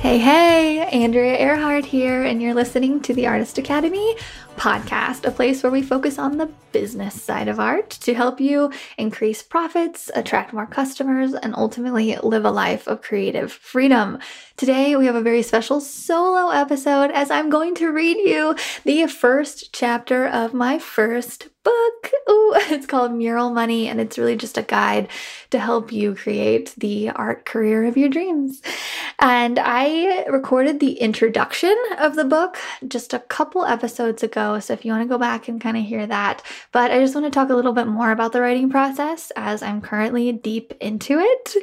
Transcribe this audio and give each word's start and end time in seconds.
Hey, 0.00 0.18
hey, 0.18 0.78
Andrea 0.92 1.36
Earhart 1.36 1.84
here, 1.84 2.22
and 2.22 2.40
you're 2.40 2.54
listening 2.54 3.00
to 3.00 3.12
the 3.12 3.26
Artist 3.26 3.58
Academy 3.58 4.14
podcast, 4.56 5.24
a 5.26 5.32
place 5.32 5.60
where 5.60 5.72
we 5.72 5.82
focus 5.82 6.20
on 6.20 6.36
the 6.36 6.46
business 6.70 7.20
side 7.20 7.48
of 7.48 7.58
art 7.58 7.90
to 7.90 8.14
help 8.14 8.40
you 8.40 8.72
increase 8.96 9.42
profits, 9.42 10.08
attract 10.14 10.52
more 10.52 10.66
customers, 10.66 11.34
and 11.34 11.52
ultimately 11.56 12.16
live 12.22 12.44
a 12.44 12.50
life 12.50 12.86
of 12.86 13.02
creative 13.02 13.52
freedom. 13.52 14.20
Today, 14.56 14.94
we 14.94 15.06
have 15.06 15.16
a 15.16 15.20
very 15.20 15.42
special 15.42 15.80
solo 15.80 16.50
episode 16.50 17.10
as 17.10 17.32
I'm 17.32 17.50
going 17.50 17.74
to 17.74 17.90
read 17.90 18.18
you 18.18 18.54
the 18.84 19.08
first 19.08 19.72
chapter 19.72 20.28
of 20.28 20.54
my 20.54 20.78
first 20.78 21.48
book. 21.62 22.10
Ooh, 22.30 22.54
it's 22.70 22.86
called 22.86 23.12
Mural 23.12 23.50
Money, 23.50 23.88
and 23.88 24.00
it's 24.00 24.18
really 24.18 24.36
just 24.36 24.58
a 24.58 24.62
guide 24.62 25.08
to 25.50 25.58
help 25.58 25.92
you 25.92 26.14
create 26.14 26.74
the 26.76 27.10
art 27.10 27.44
career 27.44 27.84
of 27.84 27.96
your 27.96 28.08
dreams. 28.08 28.62
And 29.18 29.58
I 29.58 30.24
recorded 30.26 30.80
the 30.80 30.92
introduction 30.92 31.76
of 31.98 32.16
the 32.16 32.24
book 32.24 32.58
just 32.86 33.14
a 33.14 33.18
couple 33.18 33.64
episodes 33.64 34.22
ago. 34.22 34.60
So 34.60 34.74
if 34.74 34.84
you 34.84 34.92
want 34.92 35.02
to 35.02 35.08
go 35.08 35.18
back 35.18 35.48
and 35.48 35.60
kind 35.60 35.76
of 35.76 35.84
hear 35.84 36.06
that, 36.06 36.42
but 36.72 36.90
I 36.90 37.00
just 37.00 37.14
want 37.14 37.26
to 37.26 37.30
talk 37.30 37.50
a 37.50 37.54
little 37.54 37.72
bit 37.72 37.86
more 37.86 38.12
about 38.12 38.32
the 38.32 38.40
writing 38.40 38.70
process 38.70 39.32
as 39.36 39.62
I'm 39.62 39.80
currently 39.80 40.32
deep 40.32 40.72
into 40.80 41.18
it. 41.18 41.54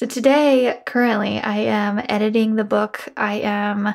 So 0.00 0.06
today, 0.06 0.80
currently, 0.86 1.38
I 1.38 1.58
am 1.58 2.00
editing 2.08 2.54
the 2.54 2.64
book. 2.64 3.08
I 3.16 3.34
am 3.40 3.94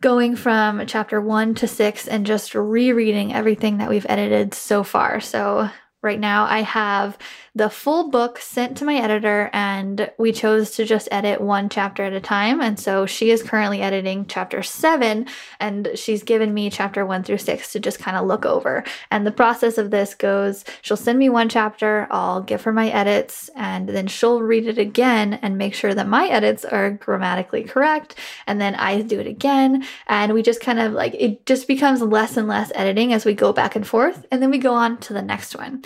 going 0.00 0.36
from 0.36 0.86
chapter 0.86 1.20
one 1.20 1.54
to 1.56 1.66
six 1.66 2.06
and 2.06 2.26
just 2.26 2.54
rereading 2.54 3.32
everything 3.32 3.78
that 3.78 3.88
we've 3.88 4.06
edited 4.08 4.54
so 4.54 4.84
far. 4.84 5.20
So 5.20 5.68
right 6.02 6.20
now 6.20 6.44
I 6.44 6.62
have 6.62 7.18
the 7.58 7.68
full 7.68 8.08
book 8.08 8.38
sent 8.38 8.76
to 8.78 8.84
my 8.84 8.94
editor, 8.94 9.50
and 9.52 10.10
we 10.16 10.30
chose 10.30 10.70
to 10.70 10.84
just 10.84 11.08
edit 11.10 11.40
one 11.40 11.68
chapter 11.68 12.04
at 12.04 12.12
a 12.12 12.20
time. 12.20 12.60
And 12.60 12.78
so 12.78 13.04
she 13.04 13.30
is 13.30 13.42
currently 13.42 13.82
editing 13.82 14.26
chapter 14.26 14.62
seven, 14.62 15.26
and 15.58 15.90
she's 15.96 16.22
given 16.22 16.54
me 16.54 16.70
chapter 16.70 17.04
one 17.04 17.24
through 17.24 17.38
six 17.38 17.72
to 17.72 17.80
just 17.80 17.98
kind 17.98 18.16
of 18.16 18.26
look 18.28 18.46
over. 18.46 18.84
And 19.10 19.26
the 19.26 19.32
process 19.32 19.76
of 19.76 19.90
this 19.90 20.14
goes 20.14 20.64
she'll 20.82 20.96
send 20.96 21.18
me 21.18 21.28
one 21.28 21.48
chapter, 21.48 22.06
I'll 22.12 22.42
give 22.42 22.62
her 22.62 22.72
my 22.72 22.90
edits, 22.90 23.50
and 23.56 23.88
then 23.88 24.06
she'll 24.06 24.40
read 24.40 24.68
it 24.68 24.78
again 24.78 25.34
and 25.34 25.58
make 25.58 25.74
sure 25.74 25.94
that 25.94 26.06
my 26.06 26.28
edits 26.28 26.64
are 26.64 26.92
grammatically 26.92 27.64
correct. 27.64 28.14
And 28.46 28.60
then 28.60 28.76
I 28.76 29.02
do 29.02 29.18
it 29.18 29.26
again. 29.26 29.84
And 30.06 30.32
we 30.32 30.42
just 30.42 30.60
kind 30.60 30.78
of 30.78 30.92
like 30.92 31.14
it 31.18 31.44
just 31.44 31.66
becomes 31.66 32.02
less 32.02 32.36
and 32.36 32.46
less 32.46 32.70
editing 32.76 33.12
as 33.12 33.24
we 33.24 33.34
go 33.34 33.52
back 33.52 33.74
and 33.74 33.84
forth. 33.84 34.24
And 34.30 34.40
then 34.40 34.52
we 34.52 34.58
go 34.58 34.74
on 34.74 34.98
to 34.98 35.12
the 35.12 35.22
next 35.22 35.56
one. 35.56 35.82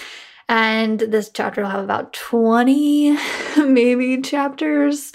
And 0.53 1.01
this 1.01 1.31
chapter 1.31 1.63
will 1.63 1.71
have 1.71 1.83
about 1.83 2.13
20, 2.13 3.17
maybe 3.57 4.21
chapters 4.21 5.11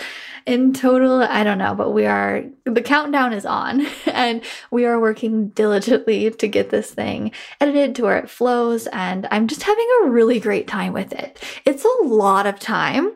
in 0.47 0.73
total. 0.73 1.21
I 1.21 1.44
don't 1.44 1.59
know, 1.59 1.75
but 1.75 1.91
we 1.91 2.07
are, 2.07 2.44
the 2.66 2.81
countdown 2.81 3.33
is 3.33 3.45
on 3.45 3.85
and 4.07 4.41
we 4.71 4.85
are 4.85 4.99
working 4.99 5.49
diligently 5.49 6.31
to 6.31 6.47
get 6.47 6.71
this 6.71 6.89
thing 6.89 7.33
edited 7.61 7.94
to 7.97 8.02
where 8.02 8.17
it 8.17 8.31
flows. 8.31 8.88
And 8.88 9.27
I'm 9.29 9.45
just 9.45 9.61
having 9.61 9.88
a 10.02 10.09
really 10.09 10.39
great 10.39 10.67
time 10.67 10.94
with 10.94 11.13
it. 11.13 11.39
It's 11.66 11.85
a 11.85 12.03
lot 12.03 12.47
of 12.47 12.59
time. 12.59 13.11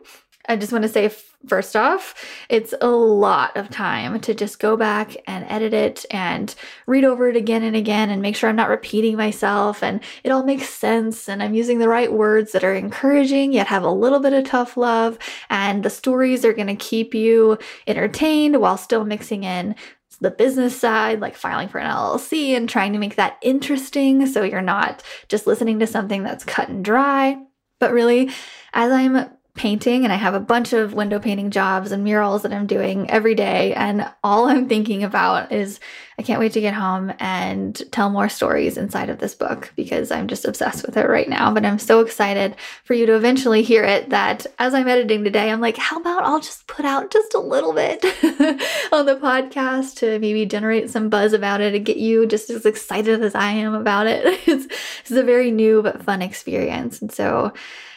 I 0.48 0.56
just 0.56 0.72
want 0.72 0.82
to 0.82 0.88
say 0.88 1.08
First 1.46 1.74
off, 1.74 2.14
it's 2.48 2.72
a 2.80 2.88
lot 2.88 3.56
of 3.56 3.68
time 3.68 4.20
to 4.20 4.32
just 4.32 4.60
go 4.60 4.76
back 4.76 5.16
and 5.26 5.44
edit 5.48 5.74
it 5.74 6.06
and 6.08 6.54
read 6.86 7.04
over 7.04 7.28
it 7.28 7.34
again 7.36 7.64
and 7.64 7.74
again 7.74 8.10
and 8.10 8.22
make 8.22 8.36
sure 8.36 8.48
I'm 8.48 8.54
not 8.54 8.68
repeating 8.68 9.16
myself 9.16 9.82
and 9.82 10.00
it 10.22 10.30
all 10.30 10.44
makes 10.44 10.68
sense 10.68 11.28
and 11.28 11.42
I'm 11.42 11.54
using 11.54 11.80
the 11.80 11.88
right 11.88 12.12
words 12.12 12.52
that 12.52 12.62
are 12.62 12.74
encouraging 12.74 13.52
yet 13.52 13.66
have 13.66 13.82
a 13.82 13.90
little 13.90 14.20
bit 14.20 14.32
of 14.32 14.44
tough 14.44 14.76
love 14.76 15.18
and 15.50 15.82
the 15.82 15.90
stories 15.90 16.44
are 16.44 16.52
going 16.52 16.68
to 16.68 16.76
keep 16.76 17.12
you 17.12 17.58
entertained 17.88 18.60
while 18.60 18.76
still 18.76 19.04
mixing 19.04 19.42
in 19.42 19.74
the 20.20 20.30
business 20.30 20.78
side, 20.78 21.18
like 21.18 21.34
filing 21.34 21.66
for 21.66 21.78
an 21.78 21.90
LLC 21.90 22.56
and 22.56 22.68
trying 22.68 22.92
to 22.92 23.00
make 23.00 23.16
that 23.16 23.38
interesting 23.42 24.26
so 24.28 24.44
you're 24.44 24.62
not 24.62 25.02
just 25.28 25.48
listening 25.48 25.80
to 25.80 25.88
something 25.88 26.22
that's 26.22 26.44
cut 26.44 26.68
and 26.68 26.84
dry. 26.84 27.36
But 27.80 27.92
really, 27.92 28.30
as 28.72 28.92
I'm 28.92 29.28
painting 29.54 30.04
and 30.04 30.12
I 30.12 30.16
have 30.16 30.32
a 30.32 30.40
bunch 30.40 30.72
of 30.72 30.94
window 30.94 31.18
painting 31.18 31.50
jobs 31.50 31.92
and 31.92 32.02
murals 32.02 32.40
that 32.42 32.54
I'm 32.54 32.66
doing 32.66 33.10
every 33.10 33.34
day. 33.34 33.74
And 33.74 34.10
all 34.24 34.44
I'm 34.48 34.66
thinking 34.66 35.04
about 35.04 35.52
is 35.52 35.78
I 36.18 36.22
can't 36.22 36.40
wait 36.40 36.52
to 36.52 36.60
get 36.60 36.72
home 36.72 37.12
and 37.18 37.82
tell 37.92 38.08
more 38.08 38.28
stories 38.28 38.78
inside 38.78 39.10
of 39.10 39.18
this 39.18 39.34
book 39.34 39.72
because 39.76 40.10
I'm 40.10 40.26
just 40.26 40.46
obsessed 40.46 40.86
with 40.86 40.96
it 40.96 41.08
right 41.08 41.28
now. 41.28 41.52
But 41.52 41.66
I'm 41.66 41.78
so 41.78 42.00
excited 42.00 42.56
for 42.84 42.94
you 42.94 43.04
to 43.06 43.14
eventually 43.14 43.62
hear 43.62 43.84
it 43.84 44.10
that 44.10 44.46
as 44.58 44.72
I'm 44.72 44.88
editing 44.88 45.22
today, 45.22 45.50
I'm 45.50 45.60
like, 45.60 45.76
how 45.76 45.98
about 45.98 46.24
I'll 46.24 46.40
just 46.40 46.66
put 46.66 46.86
out 46.86 47.10
just 47.10 47.34
a 47.34 47.40
little 47.40 47.74
bit 47.74 48.04
on 48.92 49.04
the 49.04 49.18
podcast 49.20 49.96
to 49.96 50.18
maybe 50.18 50.46
generate 50.46 50.90
some 50.90 51.10
buzz 51.10 51.34
about 51.34 51.60
it 51.60 51.74
and 51.74 51.84
get 51.84 51.98
you 51.98 52.26
just 52.26 52.48
as 52.48 52.64
excited 52.64 53.22
as 53.22 53.34
I 53.34 53.50
am 53.52 53.74
about 53.74 54.06
it. 54.06 54.24
it's, 54.48 54.66
it's 55.00 55.10
a 55.10 55.22
very 55.22 55.50
new 55.50 55.82
but 55.82 56.02
fun 56.02 56.22
experience. 56.22 57.02
And 57.02 57.12
so 57.12 57.52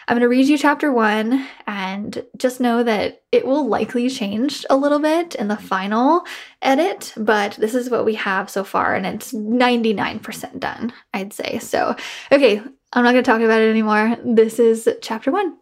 I'm 0.08 0.16
going 0.16 0.22
to 0.22 0.30
read 0.30 0.48
you 0.48 0.58
chapter 0.58 0.92
one 0.92 1.48
and 1.66 2.24
just 2.38 2.60
know 2.60 2.84
that 2.84 3.24
it 3.32 3.46
will 3.46 3.68
likely 3.68 4.08
change 4.08 4.64
a 4.70 4.78
little 4.78 5.00
bit 5.00 5.34
in 5.34 5.48
the 5.48 5.58
final 5.58 6.24
edit, 6.62 7.12
but 7.18 7.54
this 7.54 7.74
is 7.74 7.90
what 7.90 8.06
we 8.06 8.14
have 8.16 8.50
so 8.50 8.64
far 8.64 8.94
and 8.94 9.06
it's 9.06 9.34
99% 9.34 10.60
done, 10.60 10.94
I'd 11.12 11.34
say. 11.34 11.58
So, 11.58 11.96
okay, 12.32 12.62
I'm 12.94 13.04
not 13.04 13.14
going 13.14 13.24
to 13.24 13.32
talk 13.32 13.42
about 13.42 13.62
it 13.62 13.70
anymore. 13.70 14.16
This 14.24 14.60
is 14.60 14.88
chapter 15.02 15.32
one 15.32 15.58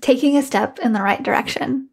Taking 0.00 0.38
a 0.38 0.42
Step 0.42 0.78
in 0.78 0.94
the 0.94 1.02
Right 1.02 1.22
Direction. 1.22 1.90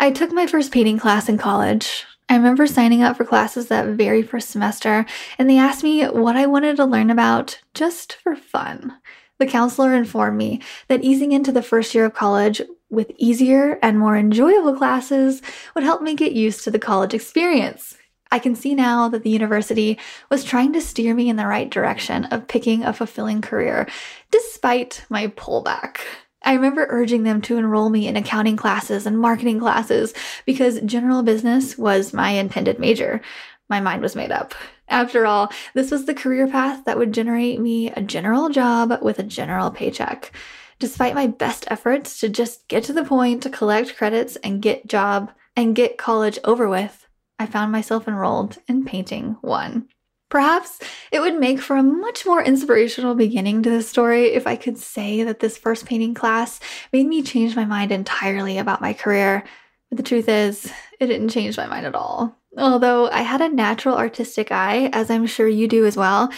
I 0.00 0.10
took 0.10 0.32
my 0.32 0.48
first 0.48 0.72
painting 0.72 0.98
class 0.98 1.28
in 1.28 1.38
college. 1.38 2.04
I 2.28 2.36
remember 2.36 2.66
signing 2.66 3.02
up 3.02 3.16
for 3.16 3.24
classes 3.24 3.68
that 3.68 3.86
very 3.86 4.22
first 4.22 4.48
semester, 4.48 5.06
and 5.38 5.48
they 5.48 5.58
asked 5.58 5.84
me 5.84 6.04
what 6.04 6.36
I 6.36 6.46
wanted 6.46 6.76
to 6.76 6.84
learn 6.84 7.10
about 7.10 7.60
just 7.74 8.14
for 8.14 8.34
fun. 8.34 8.94
The 9.38 9.46
counselor 9.46 9.94
informed 9.94 10.38
me 10.38 10.60
that 10.88 11.02
easing 11.02 11.32
into 11.32 11.52
the 11.52 11.62
first 11.62 11.94
year 11.94 12.04
of 12.04 12.14
college 12.14 12.62
with 12.88 13.10
easier 13.18 13.78
and 13.82 13.98
more 13.98 14.16
enjoyable 14.16 14.76
classes 14.76 15.42
would 15.74 15.84
help 15.84 16.02
me 16.02 16.14
get 16.14 16.32
used 16.32 16.62
to 16.64 16.70
the 16.70 16.78
college 16.78 17.14
experience. 17.14 17.96
I 18.30 18.38
can 18.38 18.54
see 18.54 18.74
now 18.74 19.08
that 19.08 19.22
the 19.22 19.30
university 19.30 19.98
was 20.30 20.44
trying 20.44 20.72
to 20.72 20.80
steer 20.80 21.14
me 21.14 21.28
in 21.28 21.36
the 21.36 21.46
right 21.46 21.70
direction 21.70 22.24
of 22.26 22.48
picking 22.48 22.84
a 22.84 22.92
fulfilling 22.92 23.40
career, 23.40 23.88
despite 24.30 25.04
my 25.08 25.28
pullback. 25.28 25.98
I 26.42 26.54
remember 26.54 26.86
urging 26.90 27.22
them 27.22 27.40
to 27.42 27.56
enroll 27.56 27.90
me 27.90 28.06
in 28.06 28.16
accounting 28.16 28.56
classes 28.56 29.06
and 29.06 29.18
marketing 29.18 29.60
classes 29.60 30.12
because 30.44 30.80
general 30.80 31.22
business 31.22 31.78
was 31.78 32.12
my 32.12 32.30
intended 32.30 32.78
major. 32.78 33.20
My 33.68 33.80
mind 33.80 34.02
was 34.02 34.14
made 34.14 34.30
up. 34.30 34.54
After 34.88 35.26
all, 35.26 35.50
this 35.74 35.90
was 35.90 36.04
the 36.04 36.14
career 36.14 36.46
path 36.46 36.84
that 36.84 36.98
would 36.98 37.12
generate 37.12 37.60
me 37.60 37.90
a 37.90 38.02
general 38.02 38.48
job 38.48 38.98
with 39.02 39.18
a 39.18 39.24
general 39.24 39.70
paycheck. 39.70 40.32
Despite 40.78 41.14
my 41.14 41.26
best 41.26 41.64
efforts 41.68 42.20
to 42.20 42.28
just 42.28 42.68
get 42.68 42.84
to 42.84 42.92
the 42.92 43.04
point 43.04 43.42
to 43.42 43.50
collect 43.50 43.96
credits 43.96 44.36
and 44.36 44.60
get 44.60 44.86
job 44.86 45.32
and 45.56 45.74
get 45.74 45.98
college 45.98 46.38
over 46.44 46.68
with, 46.68 47.06
I 47.38 47.46
found 47.46 47.72
myself 47.72 48.06
enrolled 48.06 48.58
in 48.68 48.84
painting 48.84 49.36
one. 49.40 49.88
Perhaps 50.30 50.80
it 51.12 51.20
would 51.20 51.38
make 51.38 51.60
for 51.60 51.76
a 51.76 51.82
much 51.82 52.26
more 52.26 52.42
inspirational 52.42 53.14
beginning 53.14 53.62
to 53.62 53.70
the 53.70 53.82
story 53.82 54.32
if 54.32 54.46
I 54.46 54.56
could 54.56 54.78
say 54.78 55.22
that 55.22 55.38
this 55.40 55.56
first 55.56 55.86
painting 55.86 56.14
class 56.14 56.58
made 56.92 57.06
me 57.06 57.22
change 57.22 57.54
my 57.54 57.64
mind 57.64 57.92
entirely 57.92 58.58
about 58.58 58.80
my 58.80 58.92
career. 58.92 59.44
But 59.90 59.98
the 59.98 60.02
truth 60.02 60.28
is, 60.28 60.72
it 60.98 61.06
didn't 61.06 61.28
change 61.28 61.56
my 61.56 61.66
mind 61.66 61.86
at 61.86 61.94
all. 61.94 62.36
Although 62.56 63.10
I 63.10 63.22
had 63.22 63.40
a 63.40 63.48
natural 63.48 63.96
artistic 63.96 64.52
eye, 64.52 64.88
as 64.92 65.10
I'm 65.10 65.26
sure 65.26 65.48
you 65.48 65.66
do 65.66 65.86
as 65.86 65.96
well, 65.96 66.30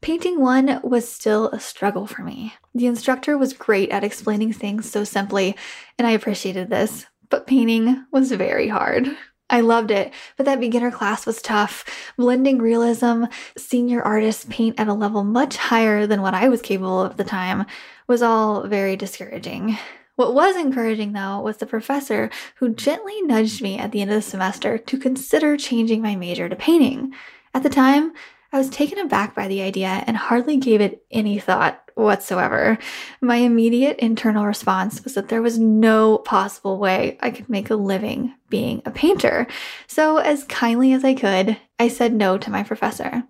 painting 0.00 0.40
one 0.40 0.80
was 0.82 1.08
still 1.08 1.48
a 1.48 1.60
struggle 1.60 2.06
for 2.06 2.22
me. 2.22 2.54
The 2.74 2.86
instructor 2.86 3.36
was 3.36 3.52
great 3.52 3.90
at 3.90 4.04
explaining 4.04 4.52
things 4.52 4.90
so 4.90 5.04
simply, 5.04 5.56
and 5.98 6.06
I 6.06 6.12
appreciated 6.12 6.70
this, 6.70 7.06
but 7.28 7.46
painting 7.46 8.04
was 8.12 8.32
very 8.32 8.68
hard. 8.68 9.14
I 9.50 9.60
loved 9.60 9.90
it, 9.90 10.12
but 10.36 10.44
that 10.46 10.60
beginner 10.60 10.90
class 10.90 11.24
was 11.24 11.40
tough. 11.40 11.84
Blending 12.18 12.58
realism, 12.58 13.24
senior 13.56 14.02
artists 14.02 14.46
paint 14.48 14.78
at 14.78 14.88
a 14.88 14.94
level 14.94 15.24
much 15.24 15.56
higher 15.56 16.06
than 16.06 16.20
what 16.20 16.34
I 16.34 16.48
was 16.48 16.60
capable 16.60 17.02
of 17.02 17.12
at 17.12 17.16
the 17.16 17.24
time, 17.24 17.64
was 18.06 18.22
all 18.22 18.66
very 18.66 18.94
discouraging. 18.96 19.78
What 20.18 20.34
was 20.34 20.56
encouraging, 20.56 21.12
though, 21.12 21.38
was 21.38 21.58
the 21.58 21.66
professor 21.66 22.28
who 22.56 22.74
gently 22.74 23.22
nudged 23.22 23.62
me 23.62 23.78
at 23.78 23.92
the 23.92 24.02
end 24.02 24.10
of 24.10 24.16
the 24.16 24.22
semester 24.22 24.76
to 24.76 24.98
consider 24.98 25.56
changing 25.56 26.02
my 26.02 26.16
major 26.16 26.48
to 26.48 26.56
painting. 26.56 27.14
At 27.54 27.62
the 27.62 27.68
time, 27.68 28.12
I 28.52 28.58
was 28.58 28.68
taken 28.68 28.98
aback 28.98 29.36
by 29.36 29.46
the 29.46 29.62
idea 29.62 30.02
and 30.08 30.16
hardly 30.16 30.56
gave 30.56 30.80
it 30.80 31.04
any 31.12 31.38
thought 31.38 31.88
whatsoever. 31.94 32.78
My 33.20 33.36
immediate 33.36 34.00
internal 34.00 34.44
response 34.44 35.04
was 35.04 35.14
that 35.14 35.28
there 35.28 35.40
was 35.40 35.56
no 35.56 36.18
possible 36.18 36.80
way 36.80 37.16
I 37.20 37.30
could 37.30 37.48
make 37.48 37.70
a 37.70 37.76
living 37.76 38.34
being 38.48 38.82
a 38.84 38.90
painter. 38.90 39.46
So, 39.86 40.16
as 40.16 40.42
kindly 40.42 40.92
as 40.92 41.04
I 41.04 41.14
could, 41.14 41.58
I 41.78 41.86
said 41.86 42.12
no 42.12 42.38
to 42.38 42.50
my 42.50 42.64
professor. 42.64 43.22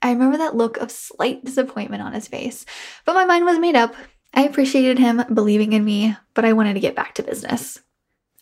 I 0.00 0.12
remember 0.12 0.38
that 0.38 0.54
look 0.54 0.76
of 0.76 0.92
slight 0.92 1.44
disappointment 1.44 2.04
on 2.04 2.12
his 2.12 2.28
face, 2.28 2.64
but 3.04 3.14
my 3.14 3.24
mind 3.24 3.46
was 3.46 3.58
made 3.58 3.74
up 3.74 3.96
I 4.34 4.42
appreciated 4.42 4.98
him 4.98 5.22
believing 5.32 5.72
in 5.72 5.84
me, 5.84 6.16
but 6.34 6.44
I 6.44 6.52
wanted 6.52 6.74
to 6.74 6.80
get 6.80 6.94
back 6.94 7.14
to 7.14 7.22
business. 7.22 7.80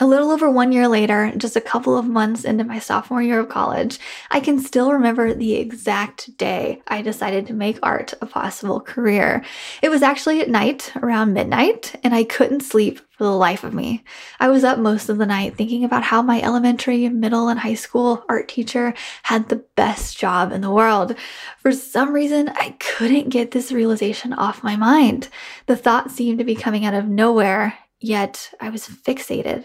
A 0.00 0.06
little 0.06 0.32
over 0.32 0.50
one 0.50 0.72
year 0.72 0.88
later, 0.88 1.32
just 1.36 1.54
a 1.54 1.60
couple 1.60 1.96
of 1.96 2.04
months 2.04 2.44
into 2.44 2.64
my 2.64 2.80
sophomore 2.80 3.22
year 3.22 3.38
of 3.38 3.48
college, 3.48 4.00
I 4.28 4.40
can 4.40 4.58
still 4.58 4.92
remember 4.92 5.32
the 5.32 5.54
exact 5.54 6.36
day 6.36 6.82
I 6.88 7.00
decided 7.00 7.46
to 7.46 7.54
make 7.54 7.78
art 7.80 8.12
a 8.20 8.26
possible 8.26 8.80
career. 8.80 9.44
It 9.82 9.90
was 9.90 10.02
actually 10.02 10.40
at 10.40 10.50
night, 10.50 10.92
around 10.96 11.32
midnight, 11.32 11.94
and 12.02 12.12
I 12.12 12.24
couldn't 12.24 12.62
sleep 12.62 12.98
for 13.12 13.22
the 13.22 13.30
life 13.30 13.62
of 13.62 13.72
me. 13.72 14.02
I 14.40 14.48
was 14.48 14.64
up 14.64 14.80
most 14.80 15.08
of 15.08 15.18
the 15.18 15.26
night 15.26 15.56
thinking 15.56 15.84
about 15.84 16.02
how 16.02 16.22
my 16.22 16.42
elementary, 16.42 17.08
middle, 17.08 17.46
and 17.46 17.60
high 17.60 17.74
school 17.74 18.24
art 18.28 18.48
teacher 18.48 18.94
had 19.22 19.48
the 19.48 19.64
best 19.76 20.18
job 20.18 20.50
in 20.50 20.60
the 20.60 20.72
world. 20.72 21.14
For 21.58 21.70
some 21.70 22.12
reason, 22.12 22.48
I 22.48 22.74
couldn't 22.80 23.28
get 23.28 23.52
this 23.52 23.70
realization 23.70 24.32
off 24.32 24.64
my 24.64 24.74
mind. 24.74 25.28
The 25.66 25.76
thought 25.76 26.10
seemed 26.10 26.38
to 26.38 26.44
be 26.44 26.56
coming 26.56 26.84
out 26.84 26.94
of 26.94 27.06
nowhere, 27.06 27.78
yet 28.04 28.52
I 28.60 28.68
was 28.68 28.86
fixated. 28.86 29.64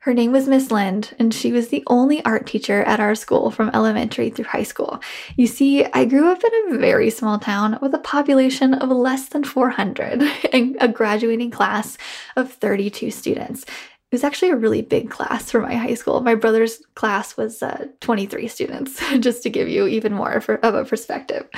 Her 0.00 0.12
name 0.12 0.32
was 0.32 0.48
Miss 0.48 0.70
Lind, 0.70 1.14
and 1.18 1.32
she 1.32 1.50
was 1.52 1.68
the 1.68 1.82
only 1.86 2.22
art 2.24 2.46
teacher 2.46 2.82
at 2.82 3.00
our 3.00 3.14
school 3.14 3.50
from 3.50 3.70
elementary 3.72 4.28
through 4.28 4.44
high 4.46 4.64
school. 4.64 5.00
You 5.36 5.46
see, 5.46 5.84
I 5.84 6.04
grew 6.04 6.30
up 6.30 6.42
in 6.44 6.74
a 6.74 6.78
very 6.78 7.08
small 7.08 7.38
town 7.38 7.78
with 7.80 7.94
a 7.94 7.98
population 7.98 8.74
of 8.74 8.90
less 8.90 9.28
than 9.28 9.44
400 9.44 10.22
and 10.52 10.76
a 10.80 10.88
graduating 10.88 11.52
class 11.52 11.96
of 12.36 12.52
32 12.52 13.10
students. 13.10 13.62
It 13.62 14.12
was 14.12 14.24
actually 14.24 14.50
a 14.50 14.56
really 14.56 14.82
big 14.82 15.08
class 15.08 15.50
for 15.50 15.60
my 15.60 15.74
high 15.74 15.94
school. 15.94 16.20
My 16.20 16.34
brother's 16.34 16.82
class 16.96 17.36
was 17.36 17.62
uh, 17.62 17.86
23 18.00 18.46
students, 18.48 19.00
just 19.20 19.42
to 19.44 19.48
give 19.48 19.68
you 19.68 19.86
even 19.86 20.12
more 20.12 20.40
for, 20.40 20.56
of 20.56 20.74
a 20.74 20.84
perspective. 20.84 21.48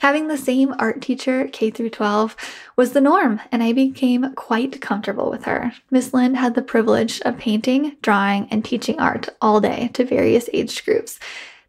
Having 0.00 0.28
the 0.28 0.38
same 0.38 0.74
art 0.78 1.02
teacher, 1.02 1.48
K 1.48 1.70
through 1.70 1.90
12, 1.90 2.36
was 2.76 2.92
the 2.92 3.00
norm, 3.00 3.40
and 3.50 3.62
I 3.62 3.72
became 3.72 4.34
quite 4.34 4.80
comfortable 4.80 5.30
with 5.30 5.44
her. 5.44 5.72
Miss 5.90 6.14
Lind 6.14 6.36
had 6.36 6.54
the 6.54 6.62
privilege 6.62 7.20
of 7.22 7.38
painting, 7.38 7.96
drawing, 8.00 8.48
and 8.50 8.64
teaching 8.64 9.00
art 9.00 9.28
all 9.40 9.60
day 9.60 9.90
to 9.94 10.04
various 10.04 10.48
age 10.52 10.84
groups. 10.84 11.18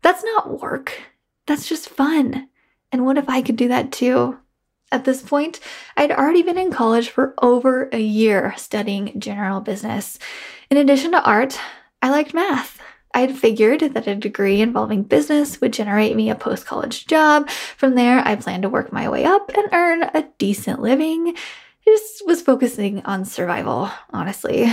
That's 0.01 0.23
not 0.23 0.61
work, 0.61 1.01
that's 1.47 1.67
just 1.67 1.89
fun. 1.89 2.47
And 2.91 3.05
what 3.05 3.17
if 3.17 3.27
I 3.27 3.41
could 3.41 3.55
do 3.55 3.67
that 3.67 3.91
too? 3.91 4.37
At 4.91 5.05
this 5.05 5.21
point, 5.21 5.59
I'd 5.97 6.11
already 6.11 6.41
been 6.41 6.57
in 6.57 6.71
college 6.71 7.09
for 7.09 7.35
over 7.41 7.89
a 7.91 7.99
year 7.99 8.55
studying 8.57 9.19
general 9.19 9.61
business. 9.61 10.17
In 10.71 10.77
addition 10.77 11.11
to 11.11 11.23
art, 11.23 11.59
I 12.01 12.09
liked 12.09 12.33
math. 12.33 12.79
I 13.13 13.21
had 13.21 13.37
figured 13.37 13.81
that 13.81 14.07
a 14.07 14.15
degree 14.15 14.61
involving 14.61 15.03
business 15.03 15.59
would 15.59 15.73
generate 15.73 16.15
me 16.15 16.29
a 16.29 16.35
post 16.35 16.65
college 16.65 17.07
job. 17.07 17.49
From 17.49 17.95
there, 17.95 18.19
I 18.25 18.35
planned 18.35 18.63
to 18.63 18.69
work 18.69 18.93
my 18.93 19.09
way 19.09 19.25
up 19.25 19.51
and 19.55 19.67
earn 19.73 20.03
a 20.03 20.29
decent 20.37 20.81
living. 20.81 21.35
I 21.35 21.91
just 21.91 22.25
was 22.27 22.41
focusing 22.41 23.03
on 23.05 23.25
survival, 23.25 23.89
honestly. 24.11 24.71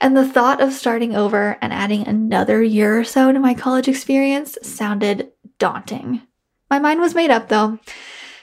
And 0.00 0.16
the 0.16 0.28
thought 0.28 0.60
of 0.60 0.72
starting 0.72 1.16
over 1.16 1.56
and 1.60 1.72
adding 1.72 2.06
another 2.06 2.62
year 2.62 3.00
or 3.00 3.04
so 3.04 3.32
to 3.32 3.38
my 3.38 3.54
college 3.54 3.88
experience 3.88 4.58
sounded 4.62 5.30
daunting. 5.58 6.22
My 6.70 6.78
mind 6.78 7.00
was 7.00 7.14
made 7.14 7.30
up 7.30 7.48
though. 7.48 7.78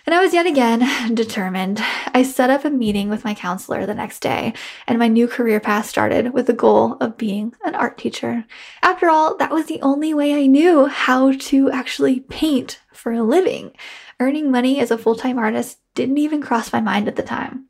And 0.08 0.16
I 0.16 0.24
was 0.24 0.34
yet 0.34 0.46
again 0.46 1.14
determined. 1.14 1.82
I 2.14 2.24
set 2.24 2.50
up 2.50 2.64
a 2.64 2.70
meeting 2.70 3.10
with 3.10 3.26
my 3.26 3.34
counselor 3.34 3.86
the 3.86 3.94
next 3.94 4.22
day, 4.22 4.54
and 4.88 4.98
my 4.98 5.10
new 5.10 5.28
career 5.28 5.60
path 5.60 5.86
started 5.86 6.34
with 6.34 6.48
the 6.48 6.54
goal 6.54 6.94
of 7.02 7.18
being 7.18 7.54
an 7.66 7.76
art 7.76 7.98
teacher. 7.98 8.46
After 8.82 9.10
all, 9.10 9.36
that 9.36 9.52
was 9.52 9.66
the 9.66 9.82
only 9.82 10.14
way 10.14 10.34
I 10.34 10.48
knew 10.48 10.86
how 10.86 11.34
to 11.34 11.70
actually 11.72 12.22
paint 12.22 12.80
for 12.94 13.12
a 13.12 13.22
living. 13.22 13.74
Earning 14.18 14.50
money 14.50 14.80
as 14.80 14.92
a 14.92 14.98
full 14.98 15.16
time 15.16 15.38
artist 15.38 15.80
didn't 15.94 16.20
even 16.20 16.42
cross 16.42 16.72
my 16.72 16.80
mind 16.80 17.10
at 17.10 17.18
the 17.18 17.22
time. 17.22 17.66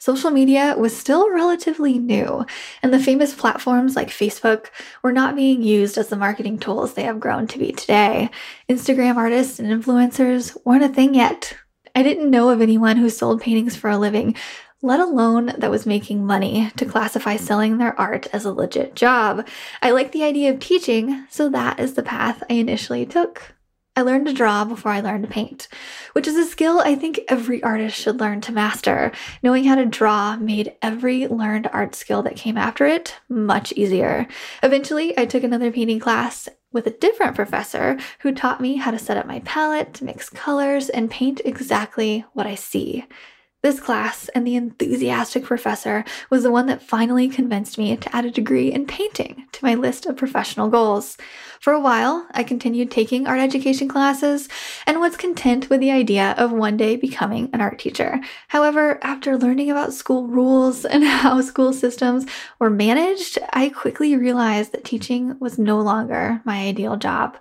Social 0.00 0.32
media 0.32 0.74
was 0.76 0.94
still 0.94 1.32
relatively 1.32 2.00
new, 2.00 2.44
and 2.82 2.92
the 2.92 2.98
famous 2.98 3.32
platforms 3.32 3.94
like 3.94 4.08
Facebook 4.08 4.70
were 5.04 5.12
not 5.12 5.36
being 5.36 5.62
used 5.62 5.96
as 5.98 6.08
the 6.08 6.16
marketing 6.16 6.58
tools 6.58 6.94
they 6.94 7.04
have 7.04 7.20
grown 7.20 7.46
to 7.46 7.60
be 7.60 7.70
today. 7.70 8.28
Instagram 8.68 9.14
artists 9.14 9.60
and 9.60 9.68
influencers 9.68 10.56
weren't 10.64 10.82
a 10.82 10.88
thing 10.88 11.14
yet. 11.14 11.56
I 11.96 12.02
didn't 12.02 12.30
know 12.30 12.50
of 12.50 12.60
anyone 12.60 12.98
who 12.98 13.08
sold 13.08 13.40
paintings 13.40 13.74
for 13.74 13.88
a 13.88 13.96
living, 13.96 14.36
let 14.82 15.00
alone 15.00 15.54
that 15.56 15.70
was 15.70 15.86
making 15.86 16.26
money 16.26 16.70
to 16.76 16.84
classify 16.84 17.36
selling 17.36 17.78
their 17.78 17.98
art 17.98 18.26
as 18.34 18.44
a 18.44 18.52
legit 18.52 18.94
job. 18.94 19.48
I 19.80 19.92
like 19.92 20.12
the 20.12 20.22
idea 20.22 20.52
of 20.52 20.60
teaching, 20.60 21.24
so 21.30 21.48
that 21.48 21.80
is 21.80 21.94
the 21.94 22.02
path 22.02 22.42
I 22.50 22.52
initially 22.52 23.06
took. 23.06 23.54
I 23.96 24.02
learned 24.02 24.26
to 24.26 24.34
draw 24.34 24.66
before 24.66 24.92
I 24.92 25.00
learned 25.00 25.24
to 25.24 25.30
paint, 25.30 25.68
which 26.12 26.28
is 26.28 26.36
a 26.36 26.44
skill 26.44 26.80
I 26.80 26.96
think 26.96 27.18
every 27.28 27.62
artist 27.62 27.98
should 27.98 28.20
learn 28.20 28.42
to 28.42 28.52
master. 28.52 29.10
Knowing 29.42 29.64
how 29.64 29.76
to 29.76 29.86
draw 29.86 30.36
made 30.36 30.74
every 30.82 31.26
learned 31.28 31.70
art 31.72 31.94
skill 31.94 32.22
that 32.24 32.36
came 32.36 32.58
after 32.58 32.84
it 32.84 33.16
much 33.30 33.72
easier. 33.72 34.26
Eventually, 34.62 35.18
I 35.18 35.24
took 35.24 35.44
another 35.44 35.72
painting 35.72 35.98
class 36.00 36.46
with 36.76 36.86
a 36.86 36.90
different 36.90 37.34
professor 37.34 37.98
who 38.18 38.34
taught 38.34 38.60
me 38.60 38.76
how 38.76 38.90
to 38.90 38.98
set 38.98 39.16
up 39.16 39.26
my 39.26 39.40
palette, 39.46 40.02
mix 40.02 40.28
colors, 40.28 40.90
and 40.90 41.10
paint 41.10 41.40
exactly 41.42 42.22
what 42.34 42.46
I 42.46 42.54
see. 42.54 43.06
This 43.62 43.80
class 43.80 44.28
and 44.28 44.46
the 44.46 44.54
enthusiastic 44.54 45.42
professor 45.42 46.04
was 46.30 46.44
the 46.44 46.52
one 46.52 46.66
that 46.66 46.82
finally 46.82 47.28
convinced 47.28 47.78
me 47.78 47.96
to 47.96 48.14
add 48.14 48.24
a 48.24 48.30
degree 48.30 48.70
in 48.70 48.86
painting 48.86 49.46
to 49.50 49.64
my 49.64 49.74
list 49.74 50.06
of 50.06 50.16
professional 50.16 50.68
goals. 50.68 51.16
For 51.60 51.72
a 51.72 51.80
while, 51.80 52.28
I 52.32 52.44
continued 52.44 52.90
taking 52.90 53.26
art 53.26 53.40
education 53.40 53.88
classes 53.88 54.48
and 54.86 55.00
was 55.00 55.16
content 55.16 55.68
with 55.68 55.80
the 55.80 55.90
idea 55.90 56.34
of 56.38 56.52
one 56.52 56.76
day 56.76 56.94
becoming 56.94 57.50
an 57.52 57.60
art 57.60 57.78
teacher. 57.78 58.20
However, 58.48 59.02
after 59.02 59.36
learning 59.36 59.70
about 59.70 59.94
school 59.94 60.28
rules 60.28 60.84
and 60.84 61.02
how 61.04 61.40
school 61.40 61.72
systems 61.72 62.26
were 62.60 62.70
managed, 62.70 63.38
I 63.52 63.70
quickly 63.70 64.16
realized 64.16 64.72
that 64.72 64.84
teaching 64.84 65.36
was 65.40 65.58
no 65.58 65.80
longer 65.80 66.40
my 66.44 66.58
ideal 66.58 66.96
job. 66.96 67.36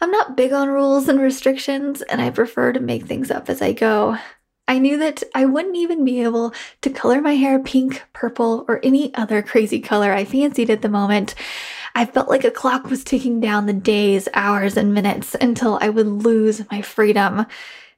I'm 0.00 0.10
not 0.10 0.36
big 0.36 0.52
on 0.52 0.68
rules 0.68 1.08
and 1.08 1.20
restrictions, 1.20 2.00
and 2.00 2.22
I 2.22 2.30
prefer 2.30 2.72
to 2.72 2.80
make 2.80 3.04
things 3.04 3.30
up 3.30 3.50
as 3.50 3.60
I 3.60 3.72
go. 3.72 4.16
I 4.70 4.78
knew 4.78 4.98
that 4.98 5.24
I 5.34 5.46
wouldn't 5.46 5.74
even 5.74 6.04
be 6.04 6.22
able 6.22 6.54
to 6.82 6.90
color 6.90 7.20
my 7.20 7.34
hair 7.34 7.58
pink, 7.58 8.04
purple, 8.12 8.64
or 8.68 8.78
any 8.84 9.12
other 9.16 9.42
crazy 9.42 9.80
color 9.80 10.12
I 10.12 10.24
fancied 10.24 10.70
at 10.70 10.80
the 10.80 10.88
moment. 10.88 11.34
I 11.96 12.06
felt 12.06 12.28
like 12.28 12.44
a 12.44 12.52
clock 12.52 12.88
was 12.88 13.02
ticking 13.02 13.40
down 13.40 13.66
the 13.66 13.72
days, 13.72 14.28
hours, 14.32 14.76
and 14.76 14.94
minutes 14.94 15.34
until 15.40 15.76
I 15.80 15.88
would 15.88 16.06
lose 16.06 16.70
my 16.70 16.82
freedom. 16.82 17.46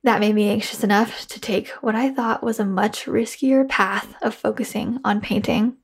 That 0.02 0.20
made 0.20 0.34
me 0.34 0.48
anxious 0.48 0.82
enough 0.82 1.28
to 1.28 1.38
take 1.38 1.68
what 1.82 1.94
I 1.94 2.08
thought 2.08 2.42
was 2.42 2.58
a 2.58 2.64
much 2.64 3.04
riskier 3.04 3.68
path 3.68 4.14
of 4.22 4.34
focusing 4.34 4.98
on 5.04 5.20
painting. 5.20 5.76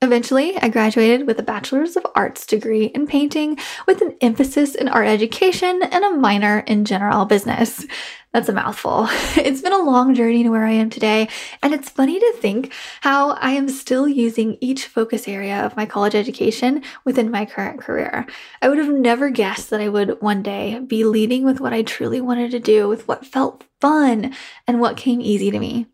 Eventually, 0.00 0.56
I 0.56 0.68
graduated 0.68 1.26
with 1.26 1.40
a 1.40 1.42
Bachelor's 1.42 1.96
of 1.96 2.06
Arts 2.14 2.46
degree 2.46 2.84
in 2.84 3.08
painting 3.08 3.58
with 3.84 4.00
an 4.00 4.16
emphasis 4.20 4.76
in 4.76 4.86
art 4.86 5.08
education 5.08 5.82
and 5.82 6.04
a 6.04 6.14
minor 6.14 6.60
in 6.60 6.84
general 6.84 7.24
business. 7.24 7.84
That's 8.32 8.48
a 8.48 8.52
mouthful. 8.52 9.08
It's 9.36 9.60
been 9.60 9.72
a 9.72 9.82
long 9.82 10.14
journey 10.14 10.44
to 10.44 10.50
where 10.50 10.66
I 10.66 10.70
am 10.70 10.88
today, 10.88 11.28
and 11.64 11.74
it's 11.74 11.90
funny 11.90 12.20
to 12.20 12.32
think 12.36 12.72
how 13.00 13.30
I 13.30 13.50
am 13.52 13.68
still 13.68 14.06
using 14.06 14.56
each 14.60 14.86
focus 14.86 15.26
area 15.26 15.66
of 15.66 15.76
my 15.76 15.84
college 15.84 16.14
education 16.14 16.84
within 17.04 17.32
my 17.32 17.44
current 17.44 17.80
career. 17.80 18.24
I 18.62 18.68
would 18.68 18.78
have 18.78 18.94
never 18.94 19.30
guessed 19.30 19.70
that 19.70 19.80
I 19.80 19.88
would 19.88 20.20
one 20.22 20.44
day 20.44 20.78
be 20.78 21.02
leading 21.02 21.44
with 21.44 21.58
what 21.58 21.72
I 21.72 21.82
truly 21.82 22.20
wanted 22.20 22.52
to 22.52 22.60
do, 22.60 22.86
with 22.86 23.08
what 23.08 23.26
felt 23.26 23.64
fun 23.80 24.32
and 24.68 24.80
what 24.80 24.96
came 24.96 25.20
easy 25.20 25.50
to 25.50 25.58
me. 25.58 25.86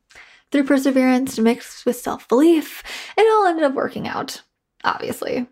Through 0.54 0.66
perseverance 0.66 1.37
mixed 1.37 1.84
with 1.84 1.96
self 1.96 2.28
belief, 2.28 2.84
it 3.18 3.26
all 3.28 3.44
ended 3.44 3.64
up 3.64 3.75
working 3.75 4.06
out, 4.06 4.42
obviously. 4.84 5.49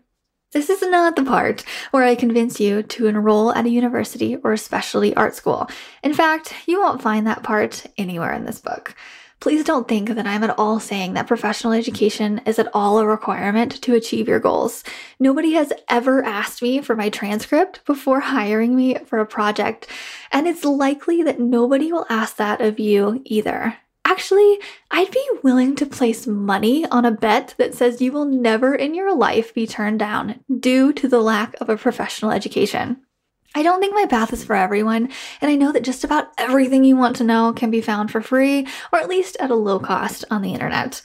This 0.53 0.69
is 0.69 0.81
not 0.81 1.17
the 1.17 1.25
part 1.25 1.65
where 1.91 2.05
I 2.05 2.15
convince 2.15 2.57
you 2.57 2.83
to 2.83 3.07
enroll 3.07 3.51
at 3.51 3.65
a 3.65 3.69
university 3.69 4.37
or 4.37 4.53
a 4.53 4.57
specialty 4.57 5.13
art 5.13 5.35
school. 5.35 5.69
In 6.03 6.13
fact, 6.13 6.53
you 6.67 6.79
won't 6.79 7.01
find 7.01 7.27
that 7.27 7.43
part 7.43 7.85
anywhere 7.97 8.31
in 8.31 8.45
this 8.45 8.61
book. 8.61 8.95
Please 9.41 9.65
don't 9.65 9.89
think 9.89 10.07
that 10.07 10.25
I'm 10.25 10.41
at 10.41 10.57
all 10.57 10.79
saying 10.79 11.15
that 11.15 11.27
professional 11.27 11.73
education 11.73 12.39
is 12.45 12.57
at 12.57 12.69
all 12.73 12.97
a 12.97 13.05
requirement 13.05 13.81
to 13.81 13.95
achieve 13.95 14.29
your 14.29 14.39
goals. 14.39 14.85
Nobody 15.19 15.51
has 15.51 15.73
ever 15.89 16.23
asked 16.23 16.61
me 16.61 16.79
for 16.79 16.95
my 16.95 17.09
transcript 17.09 17.83
before 17.83 18.21
hiring 18.21 18.73
me 18.73 18.95
for 18.99 19.19
a 19.19 19.25
project, 19.25 19.85
and 20.31 20.47
it's 20.47 20.63
likely 20.63 21.23
that 21.23 21.41
nobody 21.41 21.91
will 21.91 22.05
ask 22.09 22.37
that 22.37 22.61
of 22.61 22.79
you 22.79 23.21
either. 23.25 23.79
Actually, 24.13 24.59
I'd 24.91 25.09
be 25.09 25.27
willing 25.41 25.75
to 25.75 25.87
place 25.87 26.27
money 26.27 26.85
on 26.85 27.03
a 27.03 27.09
bet 27.09 27.55
that 27.57 27.73
says 27.73 27.99
you 27.99 28.11
will 28.11 28.25
never 28.25 28.75
in 28.75 28.93
your 28.93 29.11
life 29.15 29.55
be 29.55 29.65
turned 29.65 29.97
down 29.97 30.39
due 30.59 30.93
to 30.93 31.07
the 31.07 31.19
lack 31.19 31.59
of 31.59 31.67
a 31.67 31.77
professional 31.77 32.29
education. 32.29 33.01
I 33.55 33.63
don't 33.63 33.79
think 33.79 33.95
my 33.95 34.05
path 34.05 34.31
is 34.31 34.43
for 34.43 34.55
everyone, 34.55 35.09
and 35.41 35.49
I 35.49 35.55
know 35.55 35.71
that 35.71 35.83
just 35.83 36.03
about 36.03 36.27
everything 36.37 36.83
you 36.83 36.95
want 36.95 37.15
to 37.15 37.23
know 37.23 37.53
can 37.53 37.71
be 37.71 37.81
found 37.81 38.11
for 38.11 38.21
free 38.21 38.67
or 38.91 38.99
at 38.99 39.09
least 39.09 39.35
at 39.39 39.49
a 39.49 39.55
low 39.55 39.79
cost 39.79 40.25
on 40.29 40.43
the 40.43 40.53
internet. 40.53 41.01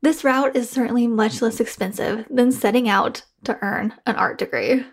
This 0.00 0.22
route 0.22 0.54
is 0.54 0.70
certainly 0.70 1.08
much 1.08 1.42
less 1.42 1.58
expensive 1.58 2.26
than 2.30 2.52
setting 2.52 2.88
out 2.88 3.24
to 3.42 3.58
earn 3.60 3.94
an 4.06 4.14
art 4.14 4.38
degree. 4.38 4.84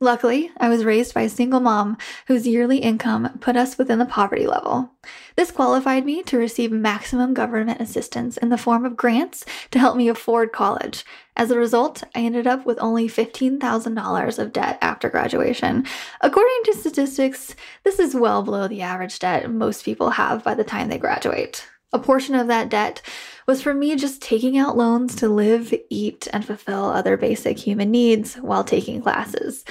Luckily, 0.00 0.52
I 0.58 0.68
was 0.68 0.84
raised 0.84 1.12
by 1.12 1.22
a 1.22 1.28
single 1.28 1.58
mom 1.58 1.98
whose 2.28 2.46
yearly 2.46 2.78
income 2.78 3.36
put 3.40 3.56
us 3.56 3.76
within 3.76 3.98
the 3.98 4.06
poverty 4.06 4.46
level. 4.46 4.92
This 5.34 5.50
qualified 5.50 6.06
me 6.06 6.22
to 6.22 6.38
receive 6.38 6.70
maximum 6.70 7.34
government 7.34 7.80
assistance 7.80 8.36
in 8.36 8.48
the 8.48 8.56
form 8.56 8.84
of 8.84 8.96
grants 8.96 9.44
to 9.72 9.78
help 9.80 9.96
me 9.96 10.08
afford 10.08 10.52
college. 10.52 11.04
As 11.36 11.50
a 11.50 11.58
result, 11.58 12.04
I 12.14 12.20
ended 12.20 12.46
up 12.46 12.64
with 12.64 12.78
only 12.80 13.08
$15,000 13.08 14.38
of 14.38 14.52
debt 14.52 14.78
after 14.80 15.08
graduation. 15.08 15.84
According 16.20 16.60
to 16.66 16.74
statistics, 16.74 17.56
this 17.82 17.98
is 17.98 18.14
well 18.14 18.44
below 18.44 18.68
the 18.68 18.82
average 18.82 19.18
debt 19.18 19.50
most 19.50 19.84
people 19.84 20.10
have 20.10 20.44
by 20.44 20.54
the 20.54 20.62
time 20.62 20.90
they 20.90 20.98
graduate. 20.98 21.66
A 21.92 21.98
portion 21.98 22.34
of 22.34 22.48
that 22.48 22.68
debt 22.68 23.00
was 23.46 23.62
for 23.62 23.72
me 23.72 23.96
just 23.96 24.20
taking 24.20 24.58
out 24.58 24.76
loans 24.76 25.14
to 25.16 25.28
live, 25.28 25.72
eat, 25.88 26.28
and 26.32 26.44
fulfill 26.44 26.84
other 26.84 27.16
basic 27.16 27.58
human 27.58 27.90
needs 27.90 28.34
while 28.34 28.62
taking 28.62 29.00
classes. 29.00 29.64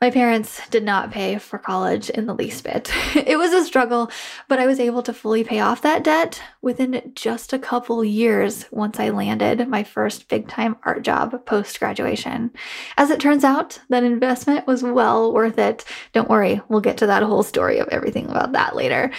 My 0.00 0.10
parents 0.10 0.66
did 0.70 0.82
not 0.82 1.10
pay 1.10 1.36
for 1.36 1.58
college 1.58 2.08
in 2.08 2.24
the 2.24 2.34
least 2.34 2.64
bit. 2.64 2.90
It 3.14 3.36
was 3.36 3.52
a 3.52 3.64
struggle, 3.64 4.10
but 4.48 4.58
I 4.58 4.66
was 4.66 4.80
able 4.80 5.02
to 5.02 5.12
fully 5.12 5.44
pay 5.44 5.60
off 5.60 5.82
that 5.82 6.02
debt 6.02 6.42
within 6.62 7.12
just 7.14 7.52
a 7.52 7.58
couple 7.58 8.02
years 8.02 8.64
once 8.70 8.98
I 8.98 9.10
landed 9.10 9.68
my 9.68 9.84
first 9.84 10.26
big 10.28 10.48
time 10.48 10.76
art 10.84 11.02
job 11.02 11.44
post 11.44 11.78
graduation. 11.78 12.50
As 12.96 13.10
it 13.10 13.20
turns 13.20 13.44
out, 13.44 13.78
that 13.90 14.02
investment 14.02 14.66
was 14.66 14.82
well 14.82 15.34
worth 15.34 15.58
it. 15.58 15.84
Don't 16.14 16.30
worry, 16.30 16.62
we'll 16.68 16.80
get 16.80 16.96
to 16.98 17.06
that 17.06 17.22
whole 17.22 17.42
story 17.42 17.78
of 17.78 17.88
everything 17.88 18.30
about 18.30 18.52
that 18.52 18.74
later. 18.74 19.10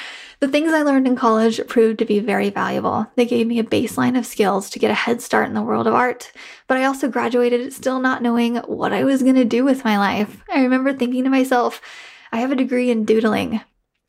The 0.41 0.47
things 0.47 0.73
I 0.73 0.81
learned 0.81 1.05
in 1.05 1.15
college 1.15 1.61
proved 1.67 1.99
to 1.99 2.05
be 2.05 2.19
very 2.19 2.49
valuable. 2.49 3.05
They 3.15 3.27
gave 3.27 3.45
me 3.45 3.59
a 3.59 3.63
baseline 3.63 4.17
of 4.17 4.25
skills 4.25 4.71
to 4.71 4.79
get 4.79 4.89
a 4.89 4.95
head 4.95 5.21
start 5.21 5.47
in 5.47 5.53
the 5.53 5.61
world 5.61 5.85
of 5.85 5.93
art, 5.93 6.31
but 6.67 6.77
I 6.77 6.85
also 6.85 7.09
graduated 7.09 7.71
still 7.73 7.99
not 7.99 8.23
knowing 8.23 8.55
what 8.55 8.91
I 8.91 9.03
was 9.03 9.21
going 9.21 9.35
to 9.35 9.45
do 9.45 9.63
with 9.63 9.85
my 9.85 9.99
life. 9.99 10.43
I 10.51 10.63
remember 10.63 10.93
thinking 10.93 11.23
to 11.25 11.29
myself, 11.29 11.79
I 12.31 12.39
have 12.39 12.51
a 12.51 12.55
degree 12.55 12.89
in 12.89 13.05
doodling. 13.05 13.61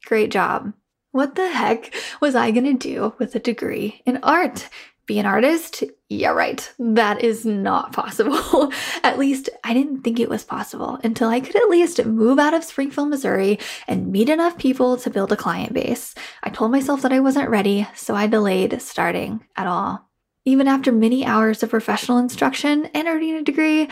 Great 0.06 0.30
job. 0.30 0.72
What 1.10 1.34
the 1.34 1.50
heck 1.50 1.94
was 2.22 2.34
I 2.34 2.50
going 2.50 2.64
to 2.64 2.72
do 2.72 3.12
with 3.18 3.34
a 3.34 3.38
degree 3.38 4.00
in 4.06 4.16
art? 4.22 4.70
Be 5.04 5.18
an 5.18 5.26
artist? 5.26 5.84
Yeah, 6.12 6.32
right. 6.32 6.70
That 6.78 7.24
is 7.24 7.46
not 7.46 7.94
possible. 7.94 8.70
at 9.02 9.18
least 9.18 9.48
I 9.64 9.72
didn't 9.72 10.02
think 10.02 10.20
it 10.20 10.28
was 10.28 10.44
possible 10.44 11.00
until 11.02 11.30
I 11.30 11.40
could 11.40 11.56
at 11.56 11.70
least 11.70 12.04
move 12.04 12.38
out 12.38 12.52
of 12.52 12.64
Springfield, 12.64 13.08
Missouri 13.08 13.58
and 13.88 14.12
meet 14.12 14.28
enough 14.28 14.58
people 14.58 14.98
to 14.98 15.08
build 15.08 15.32
a 15.32 15.36
client 15.36 15.72
base. 15.72 16.14
I 16.42 16.50
told 16.50 16.70
myself 16.70 17.00
that 17.00 17.14
I 17.14 17.20
wasn't 17.20 17.48
ready, 17.48 17.88
so 17.94 18.14
I 18.14 18.26
delayed 18.26 18.82
starting 18.82 19.42
at 19.56 19.66
all. 19.66 20.06
Even 20.44 20.68
after 20.68 20.92
many 20.92 21.24
hours 21.24 21.62
of 21.62 21.70
professional 21.70 22.18
instruction 22.18 22.90
and 22.92 23.08
earning 23.08 23.36
a 23.36 23.42
degree, 23.42 23.88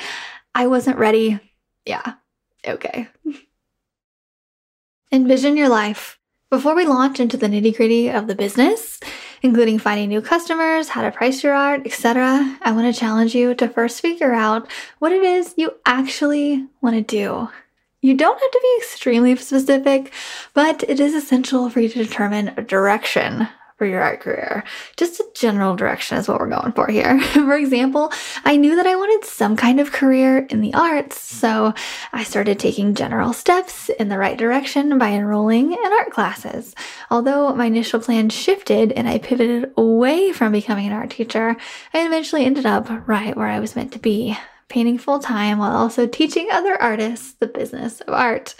I 0.55 0.67
wasn't 0.67 0.99
ready. 0.99 1.41
Yeah, 1.87 2.17
okay. 2.67 3.09
Envision 5.11 5.57
your 5.57 5.71
life. 5.71 6.19
Before 6.50 6.75
we 6.75 6.85
launch 6.85 7.19
into 7.19 7.39
the 7.39 7.47
nitty 7.47 7.75
gritty 7.75 8.11
of 8.11 8.27
the 8.27 8.35
business, 8.35 9.00
including 9.43 9.79
finding 9.79 10.09
new 10.09 10.21
customers, 10.21 10.89
how 10.89 11.03
to 11.03 11.11
price 11.11 11.43
your 11.43 11.55
art, 11.55 11.87
etc., 11.87 12.59
I 12.63 12.73
want 12.73 12.93
to 12.93 12.99
challenge 12.99 13.35
you 13.35 13.55
to 13.55 13.69
first 13.69 14.01
figure 14.01 14.33
out 14.33 14.71
what 14.99 15.13
it 15.13 15.23
is 15.23 15.55
you 15.57 15.75
actually 15.87 16.67
want 16.81 16.97
to 16.97 17.03
do. 17.03 17.49
You 18.03 18.15
don't 18.15 18.41
have 18.41 18.51
to 18.51 18.61
be 18.63 18.77
extremely 18.79 19.37
specific, 19.37 20.13
but 20.55 20.83
it 20.89 21.01
is 21.01 21.15
essential 21.15 21.69
for 21.69 21.81
you 21.81 21.89
to 21.91 22.05
determine 22.05 22.55
a 22.57 22.63
direction 22.63 23.49
for 23.81 23.87
your 23.87 24.03
art 24.03 24.21
career. 24.21 24.63
Just 24.99 25.21
a 25.21 25.27
general 25.33 25.75
direction 25.75 26.19
is 26.19 26.29
what 26.29 26.39
we're 26.39 26.51
going 26.51 26.73
for 26.73 26.87
here. 26.87 27.19
for 27.33 27.57
example, 27.57 28.13
I 28.45 28.57
knew 28.57 28.77
that 28.77 28.87
I 28.87 28.95
wanted 28.95 29.27
some 29.27 29.57
kind 29.57 29.81
of 29.81 29.91
career 29.91 30.47
in 30.51 30.61
the 30.61 30.75
arts, 30.75 31.19
so 31.19 31.73
I 32.13 32.23
started 32.23 32.59
taking 32.59 32.95
general 32.95 33.33
steps 33.33 33.89
in 33.89 34.11
the 34.11 34.19
right 34.19 34.37
direction 34.37 34.99
by 34.99 35.13
enrolling 35.13 35.73
in 35.73 35.93
art 35.99 36.11
classes. 36.11 36.75
Although 37.11 37.55
my 37.55 37.65
initial 37.65 38.01
plan 38.01 38.29
shifted 38.29 38.93
and 38.93 39.09
I 39.09 39.17
pivoted 39.17 39.73
away 39.79 40.33
from 40.33 40.53
becoming 40.53 40.87
an 40.87 40.93
art 40.93 41.09
teacher, 41.09 41.57
I 41.95 42.05
eventually 42.05 42.45
ended 42.45 42.67
up 42.67 42.87
right 43.09 43.35
where 43.35 43.49
I 43.49 43.61
was 43.61 43.77
meant 43.77 43.93
to 43.93 43.99
be, 43.99 44.37
painting 44.69 44.99
full 44.99 45.21
time 45.21 45.57
while 45.57 45.75
also 45.75 46.07
teaching 46.07 46.51
other 46.53 46.77
artists 46.83 47.33
the 47.33 47.47
business 47.47 48.03
of 48.03 48.13
art. 48.13 48.55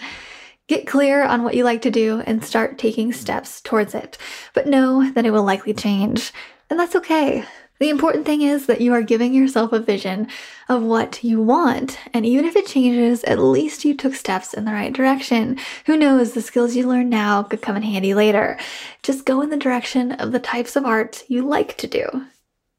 Get 0.67 0.87
clear 0.87 1.23
on 1.23 1.43
what 1.43 1.55
you 1.55 1.63
like 1.63 1.81
to 1.81 1.91
do 1.91 2.21
and 2.25 2.43
start 2.43 2.77
taking 2.77 3.11
steps 3.11 3.61
towards 3.61 3.93
it. 3.93 4.17
But 4.53 4.67
know 4.67 5.11
that 5.11 5.25
it 5.25 5.31
will 5.31 5.43
likely 5.43 5.73
change, 5.73 6.31
and 6.69 6.79
that's 6.79 6.95
okay. 6.95 7.43
The 7.81 7.89
important 7.89 8.27
thing 8.27 8.43
is 8.43 8.67
that 8.67 8.79
you 8.79 8.93
are 8.93 9.01
giving 9.01 9.33
yourself 9.33 9.73
a 9.73 9.79
vision 9.79 10.27
of 10.69 10.83
what 10.83 11.23
you 11.23 11.41
want, 11.41 11.97
and 12.13 12.27
even 12.27 12.45
if 12.45 12.55
it 12.55 12.67
changes, 12.67 13.23
at 13.23 13.39
least 13.39 13.83
you 13.83 13.95
took 13.95 14.13
steps 14.13 14.53
in 14.53 14.65
the 14.65 14.71
right 14.71 14.93
direction. 14.93 15.57
Who 15.87 15.97
knows, 15.97 16.33
the 16.33 16.43
skills 16.43 16.75
you 16.75 16.87
learn 16.87 17.09
now 17.09 17.41
could 17.41 17.63
come 17.63 17.75
in 17.75 17.81
handy 17.81 18.13
later. 18.13 18.59
Just 19.01 19.25
go 19.25 19.41
in 19.41 19.49
the 19.49 19.57
direction 19.57 20.11
of 20.11 20.31
the 20.31 20.37
types 20.39 20.75
of 20.75 20.85
art 20.85 21.23
you 21.27 21.41
like 21.41 21.75
to 21.77 21.87
do. 21.87 22.05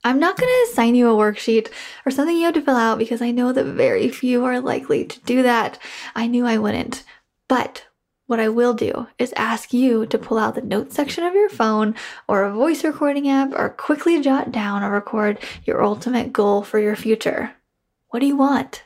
I'm 0.05 0.21
not 0.21 0.37
going 0.37 0.49
to 0.49 0.71
assign 0.71 0.95
you 0.95 1.11
a 1.11 1.17
worksheet 1.17 1.71
or 2.07 2.13
something 2.13 2.37
you 2.37 2.45
have 2.45 2.55
to 2.55 2.63
fill 2.63 2.77
out 2.77 2.99
because 2.99 3.21
I 3.21 3.33
know 3.33 3.53
that 3.53 3.65
very 3.65 4.09
few 4.09 4.45
are 4.45 4.61
likely 4.61 5.05
to 5.05 5.21
do 5.23 5.43
that. 5.43 5.81
I 6.15 6.29
knew 6.29 6.47
I 6.47 6.59
wouldn't. 6.59 7.03
But 7.49 7.87
what 8.27 8.41
I 8.41 8.49
will 8.49 8.73
do 8.73 9.09
is 9.19 9.35
ask 9.37 9.73
you 9.73 10.07
to 10.07 10.19
pull 10.19 10.39
out 10.39 10.55
the 10.55 10.63
notes 10.63 10.95
section 10.95 11.25
of 11.25 11.35
your 11.35 11.51
phone 11.51 11.95
or 12.29 12.45
a 12.45 12.53
voice 12.53 12.83
recording 12.83 13.29
app 13.29 13.53
or 13.53 13.69
quickly 13.69 14.23
jot 14.23 14.51
down 14.51 14.83
or 14.83 14.91
record 14.91 15.39
your 15.65 15.85
ultimate 15.85 16.33
goal 16.33 16.63
for 16.63 16.79
your 16.79 16.97
future. 16.97 17.55
What 18.09 18.21
do 18.21 18.27
you 18.27 18.37
want? 18.37 18.85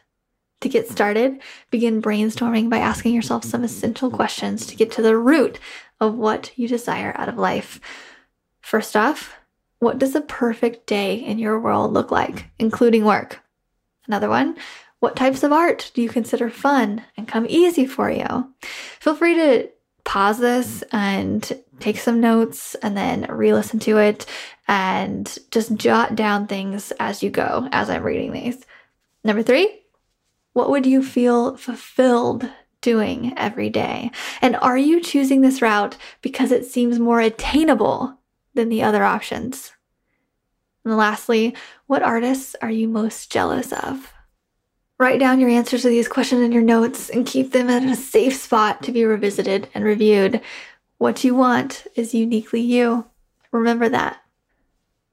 To 0.63 0.69
get 0.69 0.89
started, 0.89 1.41
begin 1.71 2.01
brainstorming 2.01 2.71
by 2.71 2.79
asking 2.79 3.15
yourself 3.15 3.45
some 3.45 3.63
essential 3.63 4.11
questions 4.11 4.67
to 4.67 4.77
get 4.77 4.91
to 4.93 5.03
the 5.03 5.17
root 5.17 5.61
of 6.01 6.15
what 6.15 6.51
you 6.57 6.67
desire 6.67 7.15
out 7.17 7.29
of 7.29 7.39
life. 7.39 7.79
First 8.63 8.97
off, 8.97 9.37
what 9.79 9.99
does 9.99 10.15
a 10.15 10.23
perfect 10.23 10.87
day 10.87 11.15
in 11.15 11.39
your 11.39 11.61
world 11.61 11.93
look 11.93 12.11
like, 12.11 12.47
including 12.59 13.05
work? 13.05 13.43
Another 14.07 14.29
one, 14.29 14.57
what 15.01 15.17
types 15.17 15.43
of 15.43 15.53
art 15.53 15.91
do 15.95 16.03
you 16.03 16.09
consider 16.09 16.49
fun 16.49 17.03
and 17.17 17.29
come 17.29 17.47
easy 17.49 17.87
for 17.87 18.11
you? 18.11 18.55
Feel 19.01 19.15
free 19.15 19.35
to 19.35 19.69
pause 20.05 20.39
this 20.39 20.83
and 20.93 21.61
take 21.81 21.99
some 21.99 22.21
notes 22.21 22.75
and 22.77 22.97
then 22.97 23.27
re 23.29 23.53
listen 23.53 23.79
to 23.81 23.99
it 23.99 24.25
and 24.69 25.39
just 25.51 25.75
jot 25.75 26.17
down 26.17 26.47
things 26.47 26.93
as 26.99 27.23
you 27.23 27.31
go 27.31 27.69
as 27.73 27.91
I'm 27.91 28.03
reading 28.03 28.33
these. 28.33 28.65
Number 29.23 29.43
three, 29.43 29.83
what 30.53 30.71
would 30.71 30.87
you 30.87 31.03
feel 31.03 31.57
fulfilled 31.57 32.49
doing 32.81 33.35
every 33.37 33.69
day? 33.69 34.11
And 34.41 34.57
are 34.57 34.79
you 34.79 35.01
choosing 35.01 35.41
this 35.41 35.61
route 35.61 35.97
because 36.23 36.53
it 36.53 36.65
seems 36.65 36.99
more 36.99 37.21
attainable 37.21 38.19
than 38.55 38.69
the 38.69 38.83
other 38.83 39.05
options? 39.05 39.73
And 40.85 40.97
lastly, 40.97 41.55
what 41.87 42.03
artists 42.03 42.55
are 42.63 42.71
you 42.71 42.89
most 42.89 43.31
jealous 43.31 43.73
of? 43.73 44.13
Write 44.99 45.21
down 45.21 45.41
your 45.41 45.51
answers 45.51 45.83
to 45.83 45.89
these 45.89 46.09
questions 46.09 46.41
in 46.41 46.53
your 46.53 46.63
notes 46.63 47.11
and 47.11 47.27
keep 47.27 47.53
them 47.53 47.69
at 47.69 47.83
a 47.83 47.95
safe 47.95 48.35
spot 48.35 48.83
to 48.83 48.93
be 48.93 49.05
revisited 49.05 49.69
and 49.75 49.85
reviewed. 49.85 50.41
What 50.97 51.23
you 51.23 51.35
want 51.35 51.87
is 51.95 52.15
uniquely 52.15 52.63
you. 52.63 53.05
Remember 53.53 53.91
that. 53.91 54.23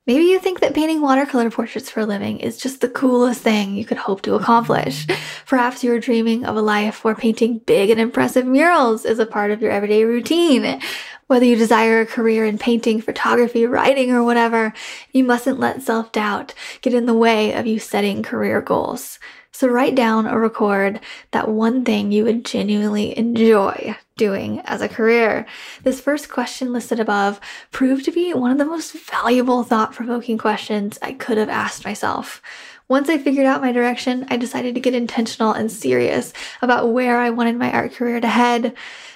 Maybe 0.08 0.26
you 0.26 0.40
think 0.40 0.62
that 0.62 0.74
painting 0.74 1.02
watercolor 1.02 1.50
portraits 1.50 1.90
for 1.90 2.02
a 2.02 2.06
living 2.06 2.40
is 2.40 2.58
just 2.58 2.80
the 2.80 2.90
coolest 2.90 3.42
thing 3.42 3.76
you 3.76 3.84
could 3.84 3.98
hope 3.98 4.22
to 4.24 4.36
accomplish. 4.36 5.06
Perhaps 5.46 5.84
you're 5.84 6.00
dreaming 6.00 6.46
of 6.46 6.56
a 6.56 6.62
life 6.62 7.04
where 7.04 7.16
painting 7.16 7.60
big 7.60 7.90
and 7.90 8.00
impressive 8.00 8.46
murals 8.46 9.04
is 9.04 9.20
a 9.20 9.26
part 9.26 9.52
of 9.52 9.62
your 9.62 9.72
everyday 9.72 10.06
routine. 10.06 10.82
Whether 11.28 11.46
you 11.46 11.56
desire 11.58 12.02
a 12.02 12.06
career 12.06 12.46
in 12.46 12.58
painting, 12.58 13.02
photography, 13.02 13.66
writing, 13.66 14.12
or 14.12 14.24
whatever, 14.24 14.74
you 15.12 15.24
mustn't 15.24 15.60
let 15.60 15.82
self 15.82 16.12
doubt 16.12 16.54
get 16.82 16.94
in 16.94 17.06
the 17.06 17.14
way 17.14 17.54
of 17.54 17.66
you 17.66 17.80
setting 17.80 18.24
career 18.24 18.62
goals. 18.62 19.20
So 19.56 19.68
write 19.68 19.94
down 19.94 20.26
or 20.26 20.40
record 20.40 21.00
that 21.30 21.48
one 21.48 21.86
thing 21.86 22.12
you 22.12 22.24
would 22.24 22.44
genuinely 22.44 23.16
enjoy 23.16 23.96
doing 24.18 24.62
as 24.62 24.82
a 24.82 24.90
career. 24.90 25.46
This 25.84 26.02
first 26.02 26.28
question 26.28 26.74
listed 26.74 27.00
above 27.00 27.40
proved 27.72 28.04
to 28.06 28.12
be 28.12 28.34
one 28.34 28.50
of 28.50 28.58
the 28.58 28.66
most 28.66 28.94
valuable 28.94 29.64
thought 29.64 29.94
provoking 29.94 30.40
questions 30.40 30.98
I 31.04 31.14
could 31.14 31.38
have 31.38 31.50
asked 31.50 31.86
myself. 31.86 32.42
Once 32.88 33.10
I 33.10 33.20
figured 33.20 33.46
out 33.46 33.62
my 33.62 33.72
direction, 33.72 34.26
I 34.30 34.38
decided 34.38 34.74
to 34.74 34.82
get 34.82 34.96
intentional 34.96 35.54
and 35.54 35.72
serious 35.72 36.34
about 36.64 36.92
where 36.92 37.20
I 37.20 37.30
wanted 37.30 37.56
my 37.56 37.72
art 37.72 37.94
career 37.94 38.20
to 38.20 38.28
head. 38.28 38.74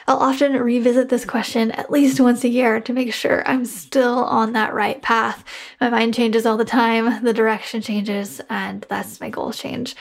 I'll 0.08 0.17
often 0.17 0.53
revisit 0.53 1.10
this 1.10 1.25
question 1.25 1.72
at 1.72 1.91
least 1.91 2.20
once 2.20 2.44
a 2.44 2.50
year 2.50 2.79
to 2.79 2.94
make 2.94 3.12
sure 3.12 3.46
I'm 3.48 3.65
still 3.65 4.24
on 4.24 4.53
that 4.53 4.74
right 4.74 5.01
path. 5.01 5.44
My 5.82 5.89
mind 5.89 6.13
changes 6.13 6.46
all 6.46 6.58
the 6.58 6.63
time, 6.63 7.24
the 7.24 7.34
direction 7.34 7.82
changes, 7.82 8.39
and 8.50 8.86
that's 8.88 9.20
my 9.20 9.29
goals 9.29 9.58
change. 9.58 9.96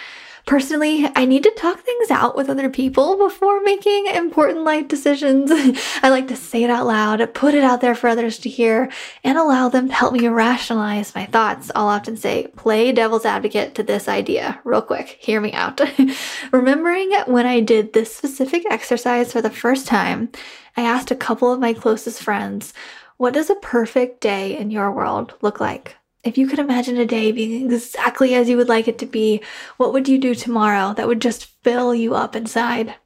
Personally, 0.46 1.10
I 1.16 1.24
need 1.24 1.42
to 1.42 1.50
talk 1.50 1.80
things 1.80 2.08
out 2.08 2.36
with 2.36 2.48
other 2.48 2.70
people 2.70 3.18
before 3.18 3.60
making 3.62 4.06
important 4.06 4.62
life 4.62 4.86
decisions. 4.86 5.50
I 6.04 6.08
like 6.08 6.28
to 6.28 6.36
say 6.36 6.62
it 6.62 6.70
out 6.70 6.86
loud, 6.86 7.34
put 7.34 7.52
it 7.52 7.64
out 7.64 7.80
there 7.80 7.96
for 7.96 8.06
others 8.06 8.38
to 8.38 8.48
hear, 8.48 8.88
and 9.24 9.36
allow 9.36 9.68
them 9.68 9.88
to 9.88 9.94
help 9.94 10.12
me 10.12 10.28
rationalize 10.28 11.16
my 11.16 11.26
thoughts. 11.26 11.72
I'll 11.74 11.88
often 11.88 12.16
say, 12.16 12.46
play 12.54 12.92
devil's 12.92 13.24
advocate 13.24 13.74
to 13.74 13.82
this 13.82 14.06
idea. 14.06 14.60
Real 14.62 14.82
quick, 14.82 15.18
hear 15.20 15.40
me 15.40 15.52
out. 15.52 15.80
Remembering 16.52 17.10
when 17.26 17.44
I 17.44 17.58
did 17.58 17.92
this 17.92 18.14
specific 18.14 18.62
exercise 18.70 19.32
for 19.32 19.42
the 19.42 19.50
first 19.50 19.88
time, 19.88 20.30
I 20.76 20.82
asked 20.82 21.10
a 21.10 21.16
couple 21.16 21.52
of 21.52 21.58
my 21.58 21.72
closest 21.72 22.22
friends, 22.22 22.72
what 23.16 23.34
does 23.34 23.50
a 23.50 23.56
perfect 23.56 24.20
day 24.20 24.56
in 24.56 24.70
your 24.70 24.92
world 24.92 25.34
look 25.42 25.58
like? 25.58 25.96
If 26.26 26.37
you 26.37 26.49
could 26.49 26.59
imagine 26.59 26.99
a 26.99 27.06
day 27.06 27.30
being 27.30 27.71
exactly 27.73 28.35
as 28.35 28.49
you 28.49 28.56
would 28.56 28.68
like 28.68 28.88
it 28.88 28.99
to 28.99 29.06
be, 29.06 29.40
what 29.76 29.92
would 29.92 30.09
you 30.09 30.18
do 30.18 30.35
tomorrow 30.35 30.92
that 30.95 31.06
would 31.06 31.23
just 31.23 31.47
fill 31.62 31.95
you 31.95 32.16
up 32.16 32.35
inside? 32.35 32.97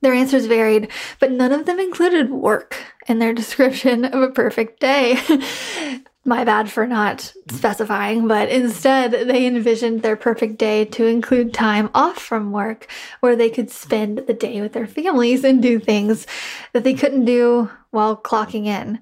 Their 0.00 0.14
answers 0.14 0.46
varied, 0.46 0.88
but 1.20 1.30
none 1.30 1.52
of 1.52 1.66
them 1.66 1.78
included 1.78 2.30
work 2.30 2.76
in 3.06 3.18
their 3.18 3.34
description 3.42 4.06
of 4.06 4.22
a 4.22 4.30
perfect 4.30 4.80
day. 4.80 5.18
My 6.24 6.42
bad 6.42 6.72
for 6.72 6.86
not 6.86 7.34
specifying, 7.50 8.26
but 8.26 8.48
instead 8.48 9.12
they 9.28 9.46
envisioned 9.46 10.00
their 10.00 10.16
perfect 10.16 10.56
day 10.56 10.86
to 10.86 11.04
include 11.04 11.52
time 11.52 11.90
off 11.92 12.18
from 12.18 12.50
work 12.50 12.86
where 13.20 13.36
they 13.36 13.50
could 13.50 13.70
spend 13.70 14.24
the 14.26 14.32
day 14.32 14.62
with 14.62 14.72
their 14.72 14.86
families 14.86 15.44
and 15.44 15.60
do 15.60 15.78
things 15.78 16.26
that 16.72 16.82
they 16.82 16.94
couldn't 16.94 17.26
do 17.26 17.70
while 17.90 18.16
clocking 18.16 18.64
in. 18.64 19.00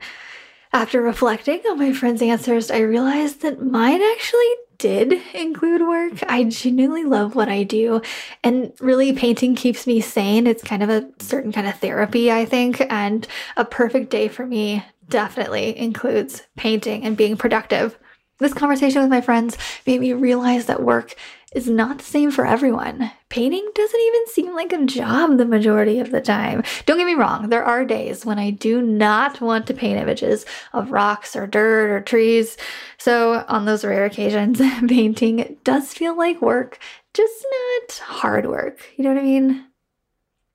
After 0.75 1.03
reflecting 1.03 1.61
on 1.69 1.79
my 1.79 1.93
friends' 1.93 2.23
answers, 2.23 2.71
I 2.71 2.79
realized 2.79 3.43
that 3.43 3.63
mine 3.63 4.01
actually 4.01 4.55
did 4.79 5.21
include 5.35 5.83
work. 5.83 6.15
I 6.27 6.45
genuinely 6.45 7.05
love 7.05 7.35
what 7.35 7.51
I 7.51 7.63
do, 7.63 8.01
and 8.43 8.73
really, 8.81 9.13
painting 9.13 9.55
keeps 9.55 9.87
me 9.87 10.01
sane. 10.01 10.47
It's 10.47 10.63
kind 10.63 10.83
of 10.83 10.89
a 10.89 11.11
certain 11.19 11.53
kind 11.53 11.67
of 11.67 11.79
therapy, 11.79 12.33
I 12.33 12.47
think, 12.47 12.81
and 12.91 13.29
a 13.59 13.67
perfect 13.67 14.09
day 14.09 14.29
for 14.29 14.47
me 14.47 14.83
definitely 15.11 15.79
includes 15.79 16.43
painting 16.57 17.05
and 17.05 17.19
being 17.19 17.37
productive. 17.37 17.99
This 18.39 18.55
conversation 18.55 19.03
with 19.03 19.11
my 19.11 19.21
friends 19.21 19.59
made 19.87 20.01
me 20.01 20.15
realize 20.15 20.67
that 20.67 20.83
work 20.83 21.15
is 21.55 21.69
not 21.69 21.99
the 21.99 22.05
same 22.05 22.31
for 22.31 22.47
everyone. 22.47 23.11
Painting 23.29 23.69
doesn't 23.75 24.01
even 24.01 24.27
seem 24.29 24.55
like 24.55 24.73
a 24.73 24.85
job 24.85 25.37
the 25.39 25.45
majority 25.45 25.99
of 25.99 26.11
the 26.11 26.21
time. 26.21 26.63
Don't 26.87 26.99
get 26.99 27.07
me 27.07 27.15
wrong, 27.15 27.49
there 27.49 27.65
are 27.65 27.85
days 27.85 28.25
when 28.25 28.39
I 28.39 28.51
do 28.51 28.83
not 28.83 29.41
want 29.41 29.67
to 29.67 29.75
paint 29.75 29.99
images 29.99 30.45
of 30.73 30.93
rocks 30.93 31.37
or 31.37 31.47
dirt 31.47 31.91
or 31.91 32.01
trees. 32.01 32.57
So, 32.99 33.45
on 33.49 33.65
those 33.65 33.85
rare 33.85 34.05
occasions, 34.05 34.59
painting 34.89 35.57
does 35.65 35.93
feel 35.93 36.17
like 36.17 36.43
work, 36.43 36.79
just 37.15 37.45
not 37.51 37.99
hard 37.99 38.47
work. 38.47 38.79
You 38.97 39.05
know 39.05 39.15
what 39.15 39.21
I 39.21 39.25
mean? 39.25 39.65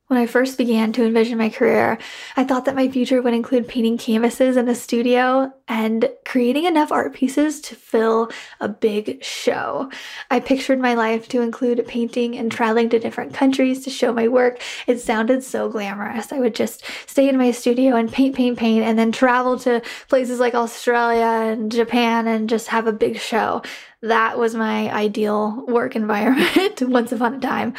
When 0.07 0.17
I 0.17 0.25
first 0.25 0.57
began 0.57 0.93
to 0.93 1.03
envision 1.03 1.37
my 1.37 1.49
career, 1.49 1.97
I 2.37 2.45
thought 2.45 2.63
that 2.63 2.77
my 2.77 2.87
future 2.87 3.21
would 3.21 3.33
include 3.33 3.67
painting 3.67 3.97
canvases 3.97 4.55
in 4.55 4.69
a 4.69 4.73
studio 4.75 5.51
and 5.67 6.09
creating 6.23 6.63
enough 6.63 6.93
art 6.93 7.13
pieces 7.13 7.59
to 7.61 7.75
fill 7.75 8.31
a 8.61 8.69
big 8.69 9.21
show. 9.21 9.91
I 10.31 10.39
pictured 10.39 10.79
my 10.79 10.93
life 10.93 11.27
to 11.29 11.41
include 11.41 11.85
painting 11.87 12.37
and 12.37 12.49
traveling 12.49 12.87
to 12.89 12.99
different 12.99 13.33
countries 13.33 13.83
to 13.83 13.89
show 13.89 14.13
my 14.13 14.29
work. 14.29 14.61
It 14.87 15.01
sounded 15.01 15.43
so 15.43 15.67
glamorous. 15.67 16.31
I 16.31 16.39
would 16.39 16.55
just 16.55 16.85
stay 17.05 17.27
in 17.27 17.37
my 17.37 17.51
studio 17.51 17.97
and 17.97 18.09
paint, 18.09 18.33
paint, 18.33 18.57
paint, 18.57 18.85
and 18.85 18.97
then 18.97 19.11
travel 19.11 19.59
to 19.59 19.81
places 20.07 20.39
like 20.39 20.55
Australia 20.55 21.51
and 21.51 21.69
Japan 21.69 22.27
and 22.27 22.47
just 22.47 22.69
have 22.69 22.87
a 22.87 22.93
big 22.93 23.19
show. 23.19 23.61
That 24.01 24.39
was 24.39 24.55
my 24.55 24.89
ideal 24.89 25.65
work 25.67 25.97
environment 25.97 26.81
once 26.81 27.11
upon 27.11 27.33
a 27.33 27.39
time. 27.41 27.73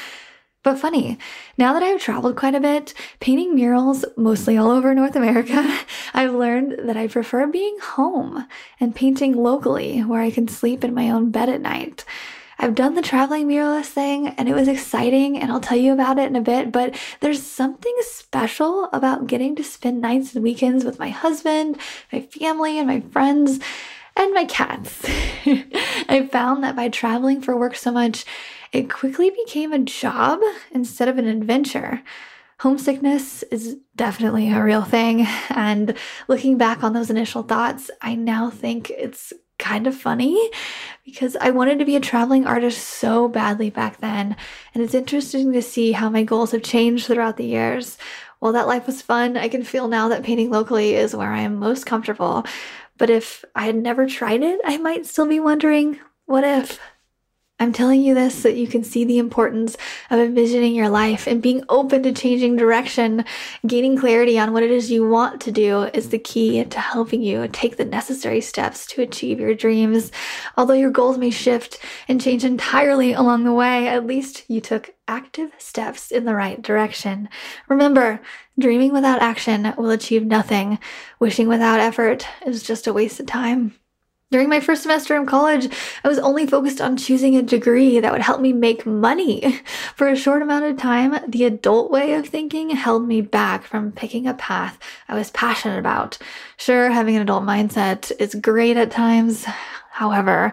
But 0.68 0.78
funny, 0.78 1.16
now 1.56 1.72
that 1.72 1.82
I've 1.82 1.98
traveled 1.98 2.36
quite 2.36 2.54
a 2.54 2.60
bit, 2.60 2.92
painting 3.20 3.54
murals 3.54 4.04
mostly 4.18 4.58
all 4.58 4.70
over 4.70 4.94
North 4.94 5.16
America, 5.16 5.78
I've 6.12 6.34
learned 6.34 6.86
that 6.86 6.94
I 6.94 7.06
prefer 7.06 7.46
being 7.46 7.78
home 7.80 8.46
and 8.78 8.94
painting 8.94 9.34
locally 9.34 10.00
where 10.00 10.20
I 10.20 10.30
can 10.30 10.46
sleep 10.46 10.84
in 10.84 10.92
my 10.92 11.08
own 11.08 11.30
bed 11.30 11.48
at 11.48 11.62
night. 11.62 12.04
I've 12.58 12.74
done 12.74 12.96
the 12.96 13.00
traveling 13.00 13.48
muralist 13.48 13.86
thing 13.86 14.28
and 14.28 14.46
it 14.46 14.54
was 14.54 14.68
exciting, 14.68 15.38
and 15.38 15.50
I'll 15.50 15.58
tell 15.58 15.78
you 15.78 15.94
about 15.94 16.18
it 16.18 16.28
in 16.28 16.36
a 16.36 16.42
bit. 16.42 16.70
But 16.70 17.00
there's 17.20 17.42
something 17.42 17.96
special 18.02 18.90
about 18.92 19.26
getting 19.26 19.56
to 19.56 19.64
spend 19.64 20.02
nights 20.02 20.34
and 20.34 20.44
weekends 20.44 20.84
with 20.84 20.98
my 20.98 21.08
husband, 21.08 21.78
my 22.12 22.20
family, 22.20 22.78
and 22.78 22.86
my 22.86 23.00
friends, 23.00 23.58
and 24.18 24.34
my 24.34 24.44
cats. 24.44 25.02
I 26.10 26.28
found 26.30 26.62
that 26.62 26.76
by 26.76 26.90
traveling 26.90 27.40
for 27.40 27.56
work 27.56 27.74
so 27.74 27.90
much, 27.90 28.26
it 28.72 28.90
quickly 28.90 29.30
became 29.30 29.72
a 29.72 29.78
job 29.78 30.40
instead 30.72 31.08
of 31.08 31.18
an 31.18 31.26
adventure. 31.26 32.02
Homesickness 32.60 33.44
is 33.44 33.76
definitely 33.94 34.50
a 34.50 34.62
real 34.62 34.82
thing. 34.82 35.26
And 35.50 35.96
looking 36.26 36.58
back 36.58 36.82
on 36.82 36.92
those 36.92 37.10
initial 37.10 37.42
thoughts, 37.42 37.90
I 38.02 38.14
now 38.14 38.50
think 38.50 38.90
it's 38.90 39.32
kind 39.58 39.86
of 39.86 39.94
funny 39.94 40.50
because 41.04 41.36
I 41.36 41.50
wanted 41.50 41.78
to 41.78 41.84
be 41.84 41.96
a 41.96 42.00
traveling 42.00 42.46
artist 42.46 42.86
so 42.86 43.28
badly 43.28 43.70
back 43.70 43.98
then. 43.98 44.36
And 44.74 44.82
it's 44.82 44.94
interesting 44.94 45.52
to 45.52 45.62
see 45.62 45.92
how 45.92 46.10
my 46.10 46.22
goals 46.22 46.52
have 46.52 46.62
changed 46.62 47.06
throughout 47.06 47.36
the 47.36 47.46
years. 47.46 47.98
While 48.38 48.52
that 48.52 48.68
life 48.68 48.86
was 48.86 49.02
fun, 49.02 49.36
I 49.36 49.48
can 49.48 49.64
feel 49.64 49.88
now 49.88 50.08
that 50.08 50.22
painting 50.22 50.50
locally 50.50 50.94
is 50.94 51.14
where 51.14 51.32
I 51.32 51.40
am 51.40 51.56
most 51.56 51.86
comfortable. 51.86 52.44
But 52.96 53.10
if 53.10 53.44
I 53.54 53.66
had 53.66 53.76
never 53.76 54.06
tried 54.06 54.42
it, 54.42 54.60
I 54.64 54.78
might 54.78 55.06
still 55.06 55.26
be 55.26 55.40
wondering 55.40 55.98
what 56.26 56.44
if? 56.44 56.78
I'm 57.60 57.72
telling 57.72 58.02
you 58.02 58.14
this 58.14 58.36
so 58.36 58.48
that 58.48 58.56
you 58.56 58.68
can 58.68 58.84
see 58.84 59.04
the 59.04 59.18
importance 59.18 59.76
of 60.10 60.20
envisioning 60.20 60.76
your 60.76 60.88
life 60.88 61.26
and 61.26 61.42
being 61.42 61.64
open 61.68 62.04
to 62.04 62.12
changing 62.12 62.54
direction. 62.54 63.24
Gaining 63.66 63.98
clarity 63.98 64.38
on 64.38 64.52
what 64.52 64.62
it 64.62 64.70
is 64.70 64.92
you 64.92 65.08
want 65.08 65.40
to 65.40 65.50
do 65.50 65.82
is 65.92 66.10
the 66.10 66.20
key 66.20 66.64
to 66.64 66.78
helping 66.78 67.20
you 67.20 67.48
take 67.48 67.76
the 67.76 67.84
necessary 67.84 68.40
steps 68.40 68.86
to 68.86 69.02
achieve 69.02 69.40
your 69.40 69.54
dreams. 69.54 70.12
Although 70.56 70.74
your 70.74 70.92
goals 70.92 71.18
may 71.18 71.30
shift 71.30 71.78
and 72.06 72.20
change 72.20 72.44
entirely 72.44 73.12
along 73.12 73.42
the 73.42 73.52
way, 73.52 73.88
at 73.88 74.06
least 74.06 74.44
you 74.48 74.60
took 74.60 74.94
active 75.08 75.50
steps 75.58 76.12
in 76.12 76.26
the 76.26 76.34
right 76.34 76.62
direction. 76.62 77.28
Remember, 77.68 78.20
dreaming 78.56 78.92
without 78.92 79.20
action 79.20 79.74
will 79.76 79.90
achieve 79.90 80.24
nothing. 80.24 80.78
Wishing 81.18 81.48
without 81.48 81.80
effort 81.80 82.24
is 82.46 82.62
just 82.62 82.86
a 82.86 82.92
waste 82.92 83.18
of 83.18 83.26
time. 83.26 83.74
During 84.30 84.50
my 84.50 84.60
first 84.60 84.82
semester 84.82 85.16
in 85.16 85.24
college, 85.24 85.74
I 86.04 86.08
was 86.08 86.18
only 86.18 86.46
focused 86.46 86.82
on 86.82 86.98
choosing 86.98 87.34
a 87.34 87.42
degree 87.42 87.98
that 87.98 88.12
would 88.12 88.20
help 88.20 88.42
me 88.42 88.52
make 88.52 88.84
money. 88.84 89.58
For 89.96 90.06
a 90.06 90.16
short 90.16 90.42
amount 90.42 90.66
of 90.66 90.76
time, 90.76 91.18
the 91.26 91.44
adult 91.44 91.90
way 91.90 92.12
of 92.12 92.26
thinking 92.26 92.68
held 92.70 93.08
me 93.08 93.22
back 93.22 93.64
from 93.64 93.90
picking 93.90 94.26
a 94.26 94.34
path 94.34 94.78
I 95.08 95.14
was 95.14 95.30
passionate 95.30 95.78
about. 95.78 96.18
Sure, 96.58 96.90
having 96.90 97.16
an 97.16 97.22
adult 97.22 97.44
mindset 97.44 98.12
is 98.18 98.34
great 98.34 98.76
at 98.76 98.90
times. 98.90 99.46
However, 99.92 100.52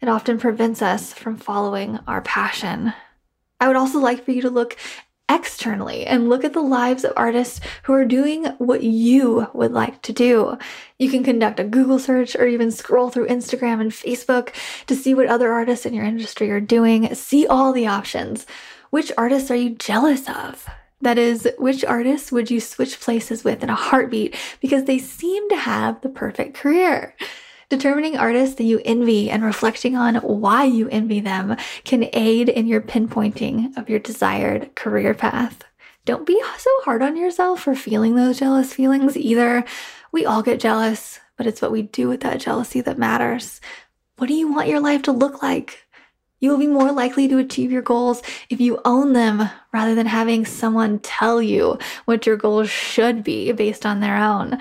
it 0.00 0.08
often 0.08 0.38
prevents 0.38 0.80
us 0.80 1.12
from 1.12 1.36
following 1.36 1.98
our 2.06 2.20
passion. 2.20 2.92
I 3.58 3.66
would 3.66 3.76
also 3.76 3.98
like 3.98 4.24
for 4.24 4.30
you 4.30 4.42
to 4.42 4.50
look 4.50 4.76
externally 5.28 6.06
and 6.06 6.28
look 6.28 6.44
at 6.44 6.52
the 6.52 6.60
lives 6.60 7.04
of 7.04 7.12
artists 7.16 7.60
who 7.84 7.92
are 7.92 8.04
doing 8.04 8.44
what 8.58 8.82
you 8.82 9.48
would 9.52 9.72
like 9.72 10.00
to 10.02 10.12
do. 10.12 10.56
You 10.98 11.10
can 11.10 11.24
conduct 11.24 11.60
a 11.60 11.64
Google 11.64 11.98
search 11.98 12.36
or 12.36 12.46
even 12.46 12.70
scroll 12.70 13.10
through 13.10 13.28
Instagram 13.28 13.80
and 13.80 13.90
Facebook 13.90 14.54
to 14.86 14.94
see 14.94 15.14
what 15.14 15.26
other 15.26 15.52
artists 15.52 15.86
in 15.86 15.94
your 15.94 16.04
industry 16.04 16.50
are 16.50 16.60
doing. 16.60 17.14
See 17.14 17.46
all 17.46 17.72
the 17.72 17.86
options. 17.86 18.46
Which 18.90 19.10
artists 19.18 19.50
are 19.50 19.56
you 19.56 19.70
jealous 19.70 20.28
of? 20.28 20.68
That 21.02 21.18
is, 21.18 21.48
which 21.58 21.84
artists 21.84 22.32
would 22.32 22.50
you 22.50 22.60
switch 22.60 23.00
places 23.00 23.44
with 23.44 23.62
in 23.62 23.68
a 23.68 23.74
heartbeat 23.74 24.34
because 24.60 24.84
they 24.84 24.98
seem 24.98 25.48
to 25.50 25.56
have 25.56 26.00
the 26.00 26.08
perfect 26.08 26.54
career? 26.54 27.14
Determining 27.68 28.16
artists 28.16 28.54
that 28.56 28.64
you 28.64 28.80
envy 28.84 29.28
and 29.28 29.42
reflecting 29.42 29.96
on 29.96 30.16
why 30.16 30.62
you 30.62 30.88
envy 30.88 31.18
them 31.18 31.56
can 31.82 32.08
aid 32.12 32.48
in 32.48 32.68
your 32.68 32.80
pinpointing 32.80 33.76
of 33.76 33.90
your 33.90 33.98
desired 33.98 34.76
career 34.76 35.14
path. 35.14 35.64
Don't 36.04 36.24
be 36.24 36.40
so 36.58 36.70
hard 36.84 37.02
on 37.02 37.16
yourself 37.16 37.62
for 37.62 37.74
feeling 37.74 38.14
those 38.14 38.38
jealous 38.38 38.72
feelings 38.72 39.16
either. 39.16 39.64
We 40.12 40.24
all 40.24 40.44
get 40.44 40.60
jealous, 40.60 41.18
but 41.36 41.48
it's 41.48 41.60
what 41.60 41.72
we 41.72 41.82
do 41.82 42.08
with 42.08 42.20
that 42.20 42.38
jealousy 42.38 42.80
that 42.82 42.98
matters. 42.98 43.60
What 44.16 44.28
do 44.28 44.34
you 44.34 44.46
want 44.46 44.68
your 44.68 44.80
life 44.80 45.02
to 45.02 45.12
look 45.12 45.42
like? 45.42 45.86
You 46.38 46.50
will 46.50 46.58
be 46.58 46.68
more 46.68 46.92
likely 46.92 47.26
to 47.26 47.38
achieve 47.38 47.72
your 47.72 47.82
goals 47.82 48.22
if 48.48 48.60
you 48.60 48.80
own 48.84 49.12
them 49.12 49.50
rather 49.72 49.96
than 49.96 50.06
having 50.06 50.44
someone 50.44 51.00
tell 51.00 51.42
you 51.42 51.80
what 52.04 52.26
your 52.26 52.36
goals 52.36 52.70
should 52.70 53.24
be 53.24 53.50
based 53.50 53.84
on 53.84 53.98
their 53.98 54.16
own. 54.16 54.58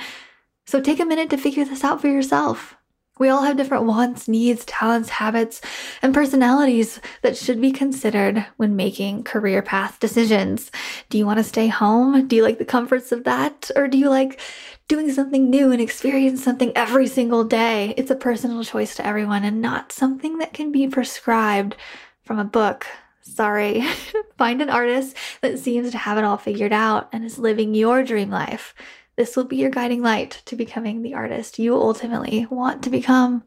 So 0.66 0.82
take 0.82 1.00
a 1.00 1.06
minute 1.06 1.30
to 1.30 1.38
figure 1.38 1.66
this 1.66 1.84
out 1.84 2.02
for 2.02 2.08
yourself. 2.08 2.76
We 3.18 3.30
all 3.30 3.44
have 3.44 3.56
different 3.56 3.86
wants, 3.86 4.28
needs, 4.28 4.66
talents, 4.66 5.08
habits, 5.08 5.62
and 6.02 6.14
personalities 6.14 7.00
that 7.22 7.38
should 7.38 7.62
be 7.62 7.72
considered 7.72 8.46
when 8.58 8.76
making 8.76 9.24
career 9.24 9.62
path 9.62 10.02
decisions. 10.02 10.70
Do 11.10 11.18
you 11.18 11.26
want 11.26 11.38
to 11.38 11.44
stay 11.44 11.68
home? 11.68 12.28
Do 12.28 12.36
you 12.36 12.44
like 12.44 12.58
the 12.58 12.66
comforts 12.66 13.14
of 13.14 13.24
that? 13.24 13.72
Or 13.74 13.88
do 13.88 13.98
you 13.98 14.10
like 14.10 14.42
doing 14.90 15.14
something 15.14 15.50
new 15.50 15.72
and 15.72 15.82
experience 15.82 16.44
something 16.44 16.74
every 16.76 17.08
single 17.08 17.46
day? 17.46 17.94
It's 17.96 18.12
a 18.12 18.16
personal 18.16 18.66
choice 18.66 18.96
to 18.98 19.06
everyone 19.06 19.46
and 19.46 19.62
not 19.62 19.94
something 19.94 20.40
that 20.40 20.52
can 20.52 20.74
be 20.74 20.86
prescribed 20.90 21.78
from 22.24 22.38
a 22.38 22.44
book. 22.44 22.86
Sorry. 23.22 23.82
Find 24.38 24.62
an 24.62 24.70
artist 24.70 25.16
that 25.40 25.58
seems 25.58 25.92
to 25.92 25.98
have 25.98 26.18
it 26.18 26.26
all 26.26 26.38
figured 26.38 26.74
out 26.74 27.08
and 27.14 27.24
is 27.24 27.40
living 27.40 27.76
your 27.76 28.04
dream 28.04 28.30
life. 28.30 28.76
This 29.18 29.36
will 29.36 29.46
be 29.46 29.58
your 29.58 29.70
guiding 29.70 30.02
light 30.02 30.42
to 30.46 30.56
becoming 30.56 31.02
the 31.02 31.14
artist 31.14 31.60
you 31.60 31.76
ultimately 31.76 32.46
want 32.50 32.84
to 32.84 32.90
become. 32.90 33.44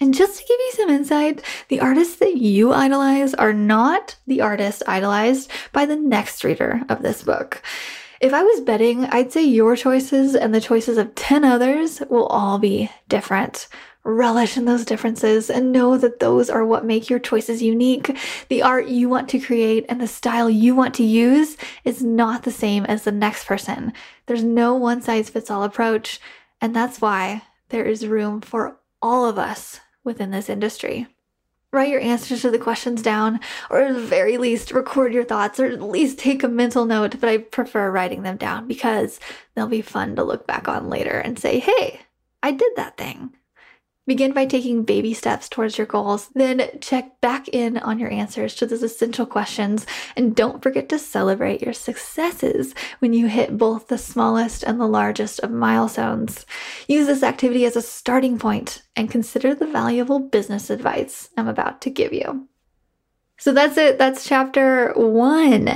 And 0.00 0.14
just 0.14 0.38
to 0.38 0.44
give 0.46 0.58
you 0.60 0.72
some 0.72 0.90
insight, 0.90 1.42
the 1.68 1.80
artists 1.80 2.16
that 2.16 2.36
you 2.36 2.72
idolize 2.72 3.34
are 3.34 3.52
not 3.52 4.16
the 4.26 4.40
artist 4.40 4.84
idolized 4.86 5.50
by 5.72 5.86
the 5.86 5.96
next 5.96 6.44
reader 6.44 6.82
of 6.88 7.02
this 7.02 7.24
book. 7.24 7.62
If 8.20 8.32
I 8.32 8.42
was 8.42 8.60
betting, 8.60 9.04
I'd 9.06 9.32
say 9.32 9.42
your 9.42 9.74
choices 9.74 10.36
and 10.36 10.54
the 10.54 10.60
choices 10.60 10.98
of 10.98 11.14
10 11.14 11.44
others 11.44 12.00
will 12.08 12.26
all 12.26 12.58
be 12.58 12.90
different. 13.08 13.68
Relish 14.10 14.56
in 14.56 14.64
those 14.64 14.86
differences 14.86 15.50
and 15.50 15.70
know 15.70 15.98
that 15.98 16.18
those 16.18 16.48
are 16.48 16.64
what 16.64 16.86
make 16.86 17.10
your 17.10 17.18
choices 17.18 17.62
unique. 17.62 18.16
The 18.48 18.62
art 18.62 18.88
you 18.88 19.06
want 19.06 19.28
to 19.28 19.38
create 19.38 19.84
and 19.86 20.00
the 20.00 20.06
style 20.06 20.48
you 20.48 20.74
want 20.74 20.94
to 20.94 21.04
use 21.04 21.58
is 21.84 22.02
not 22.02 22.44
the 22.44 22.50
same 22.50 22.86
as 22.86 23.04
the 23.04 23.12
next 23.12 23.44
person. 23.44 23.92
There's 24.24 24.42
no 24.42 24.74
one 24.74 25.02
size 25.02 25.28
fits 25.28 25.50
all 25.50 25.62
approach, 25.62 26.20
and 26.58 26.74
that's 26.74 27.02
why 27.02 27.42
there 27.68 27.84
is 27.84 28.06
room 28.06 28.40
for 28.40 28.78
all 29.02 29.28
of 29.28 29.38
us 29.38 29.80
within 30.04 30.30
this 30.30 30.48
industry. 30.48 31.06
Write 31.70 31.90
your 31.90 32.00
answers 32.00 32.40
to 32.40 32.50
the 32.50 32.58
questions 32.58 33.02
down, 33.02 33.40
or 33.68 33.82
at 33.82 33.94
the 33.94 34.00
very 34.00 34.38
least, 34.38 34.72
record 34.72 35.12
your 35.12 35.24
thoughts, 35.24 35.60
or 35.60 35.66
at 35.66 35.82
least 35.82 36.18
take 36.18 36.42
a 36.42 36.48
mental 36.48 36.86
note. 36.86 37.20
But 37.20 37.28
I 37.28 37.36
prefer 37.36 37.90
writing 37.90 38.22
them 38.22 38.38
down 38.38 38.66
because 38.66 39.20
they'll 39.54 39.66
be 39.66 39.82
fun 39.82 40.16
to 40.16 40.24
look 40.24 40.46
back 40.46 40.66
on 40.66 40.88
later 40.88 41.18
and 41.18 41.38
say, 41.38 41.58
hey, 41.58 42.00
I 42.42 42.52
did 42.52 42.72
that 42.76 42.96
thing. 42.96 43.34
Begin 44.08 44.32
by 44.32 44.46
taking 44.46 44.84
baby 44.84 45.12
steps 45.12 45.50
towards 45.50 45.76
your 45.76 45.86
goals, 45.86 46.30
then 46.34 46.66
check 46.80 47.20
back 47.20 47.46
in 47.48 47.76
on 47.76 47.98
your 47.98 48.10
answers 48.10 48.54
to 48.54 48.64
those 48.64 48.82
essential 48.82 49.26
questions, 49.26 49.84
and 50.16 50.34
don't 50.34 50.62
forget 50.62 50.88
to 50.88 50.98
celebrate 50.98 51.60
your 51.60 51.74
successes 51.74 52.74
when 53.00 53.12
you 53.12 53.26
hit 53.26 53.58
both 53.58 53.88
the 53.88 53.98
smallest 53.98 54.62
and 54.62 54.80
the 54.80 54.88
largest 54.88 55.40
of 55.40 55.50
milestones. 55.50 56.46
Use 56.86 57.06
this 57.06 57.22
activity 57.22 57.66
as 57.66 57.76
a 57.76 57.82
starting 57.82 58.38
point 58.38 58.80
and 58.96 59.10
consider 59.10 59.54
the 59.54 59.66
valuable 59.66 60.20
business 60.20 60.70
advice 60.70 61.28
I'm 61.36 61.46
about 61.46 61.82
to 61.82 61.90
give 61.90 62.14
you. 62.14 62.48
So 63.36 63.52
that's 63.52 63.76
it. 63.76 63.98
That's 63.98 64.26
chapter 64.26 64.94
one. 64.96 65.68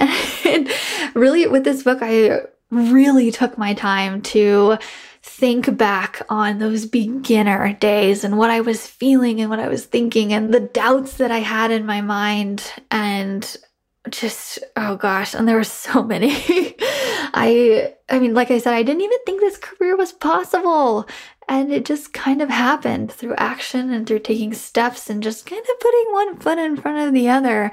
really, 1.14 1.46
with 1.48 1.64
this 1.64 1.82
book, 1.82 1.98
I 2.00 2.46
really 2.70 3.30
took 3.30 3.58
my 3.58 3.74
time 3.74 4.22
to 4.22 4.78
think 5.22 5.76
back 5.76 6.22
on 6.28 6.58
those 6.58 6.84
beginner 6.84 7.72
days 7.74 8.24
and 8.24 8.36
what 8.36 8.50
I 8.50 8.60
was 8.60 8.86
feeling 8.86 9.40
and 9.40 9.48
what 9.48 9.60
I 9.60 9.68
was 9.68 9.86
thinking 9.86 10.32
and 10.32 10.52
the 10.52 10.60
doubts 10.60 11.14
that 11.18 11.30
I 11.30 11.38
had 11.38 11.70
in 11.70 11.86
my 11.86 12.00
mind 12.00 12.72
and 12.90 13.56
just 14.10 14.58
oh 14.74 14.96
gosh 14.96 15.32
and 15.32 15.46
there 15.46 15.56
were 15.56 15.64
so 15.64 16.02
many. 16.14 16.34
I 17.34 17.94
i 18.08 18.18
mean 18.18 18.34
like 18.34 18.50
i 18.50 18.58
said 18.58 18.74
i 18.74 18.82
didn't 18.82 19.00
even 19.00 19.18
think 19.24 19.40
this 19.40 19.58
career 19.58 19.96
was 19.96 20.12
possible. 20.12 21.06
And 21.48 21.72
it 21.72 21.84
just 21.84 22.12
kind 22.12 22.40
of 22.40 22.48
happened 22.48 23.12
through 23.12 23.34
action 23.34 23.92
and 23.92 24.06
through 24.06 24.20
taking 24.20 24.54
steps 24.54 25.10
and 25.10 25.22
just 25.22 25.44
kind 25.44 25.60
of 25.60 25.80
putting 25.80 26.12
one 26.12 26.38
foot 26.38 26.58
in 26.58 26.76
front 26.76 27.06
of 27.06 27.12
the 27.12 27.28
other 27.28 27.70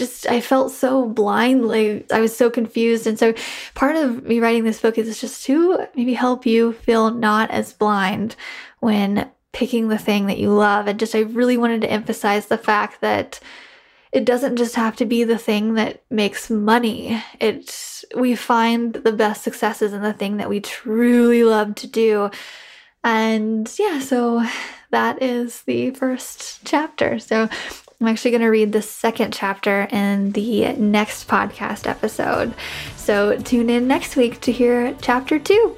just 0.00 0.26
I 0.26 0.40
felt 0.40 0.72
so 0.72 1.06
blind, 1.06 1.68
like 1.68 2.10
I 2.10 2.20
was 2.20 2.34
so 2.34 2.48
confused. 2.48 3.06
And 3.06 3.18
so 3.18 3.34
part 3.74 3.96
of 3.96 4.24
me 4.24 4.40
writing 4.40 4.64
this 4.64 4.80
book 4.80 4.96
is 4.96 5.20
just 5.20 5.44
to 5.44 5.86
maybe 5.94 6.14
help 6.14 6.46
you 6.46 6.72
feel 6.72 7.10
not 7.12 7.50
as 7.50 7.74
blind 7.74 8.34
when 8.80 9.30
picking 9.52 9.88
the 9.88 9.98
thing 9.98 10.26
that 10.26 10.38
you 10.38 10.50
love. 10.50 10.86
And 10.86 10.98
just 10.98 11.14
I 11.14 11.20
really 11.20 11.58
wanted 11.58 11.82
to 11.82 11.90
emphasize 11.90 12.46
the 12.46 12.56
fact 12.56 13.02
that 13.02 13.40
it 14.10 14.24
doesn't 14.24 14.56
just 14.56 14.74
have 14.74 14.96
to 14.96 15.04
be 15.04 15.22
the 15.22 15.38
thing 15.38 15.74
that 15.74 16.02
makes 16.10 16.48
money. 16.48 17.22
It's 17.38 18.04
we 18.16 18.34
find 18.34 18.94
the 18.94 19.12
best 19.12 19.44
successes 19.44 19.92
in 19.92 20.00
the 20.00 20.14
thing 20.14 20.38
that 20.38 20.48
we 20.48 20.60
truly 20.60 21.44
love 21.44 21.74
to 21.76 21.86
do. 21.86 22.30
And 23.04 23.70
yeah, 23.78 24.00
so 24.00 24.46
that 24.90 25.22
is 25.22 25.62
the 25.62 25.90
first 25.90 26.64
chapter. 26.64 27.18
So 27.18 27.50
I'm 28.00 28.06
actually 28.06 28.30
going 28.30 28.40
to 28.42 28.48
read 28.48 28.72
the 28.72 28.80
second 28.80 29.34
chapter 29.34 29.82
in 29.92 30.32
the 30.32 30.72
next 30.72 31.28
podcast 31.28 31.86
episode. 31.86 32.54
So 32.96 33.36
tune 33.38 33.68
in 33.68 33.86
next 33.86 34.16
week 34.16 34.40
to 34.40 34.52
hear 34.52 34.96
chapter 35.02 35.38
two. 35.38 35.76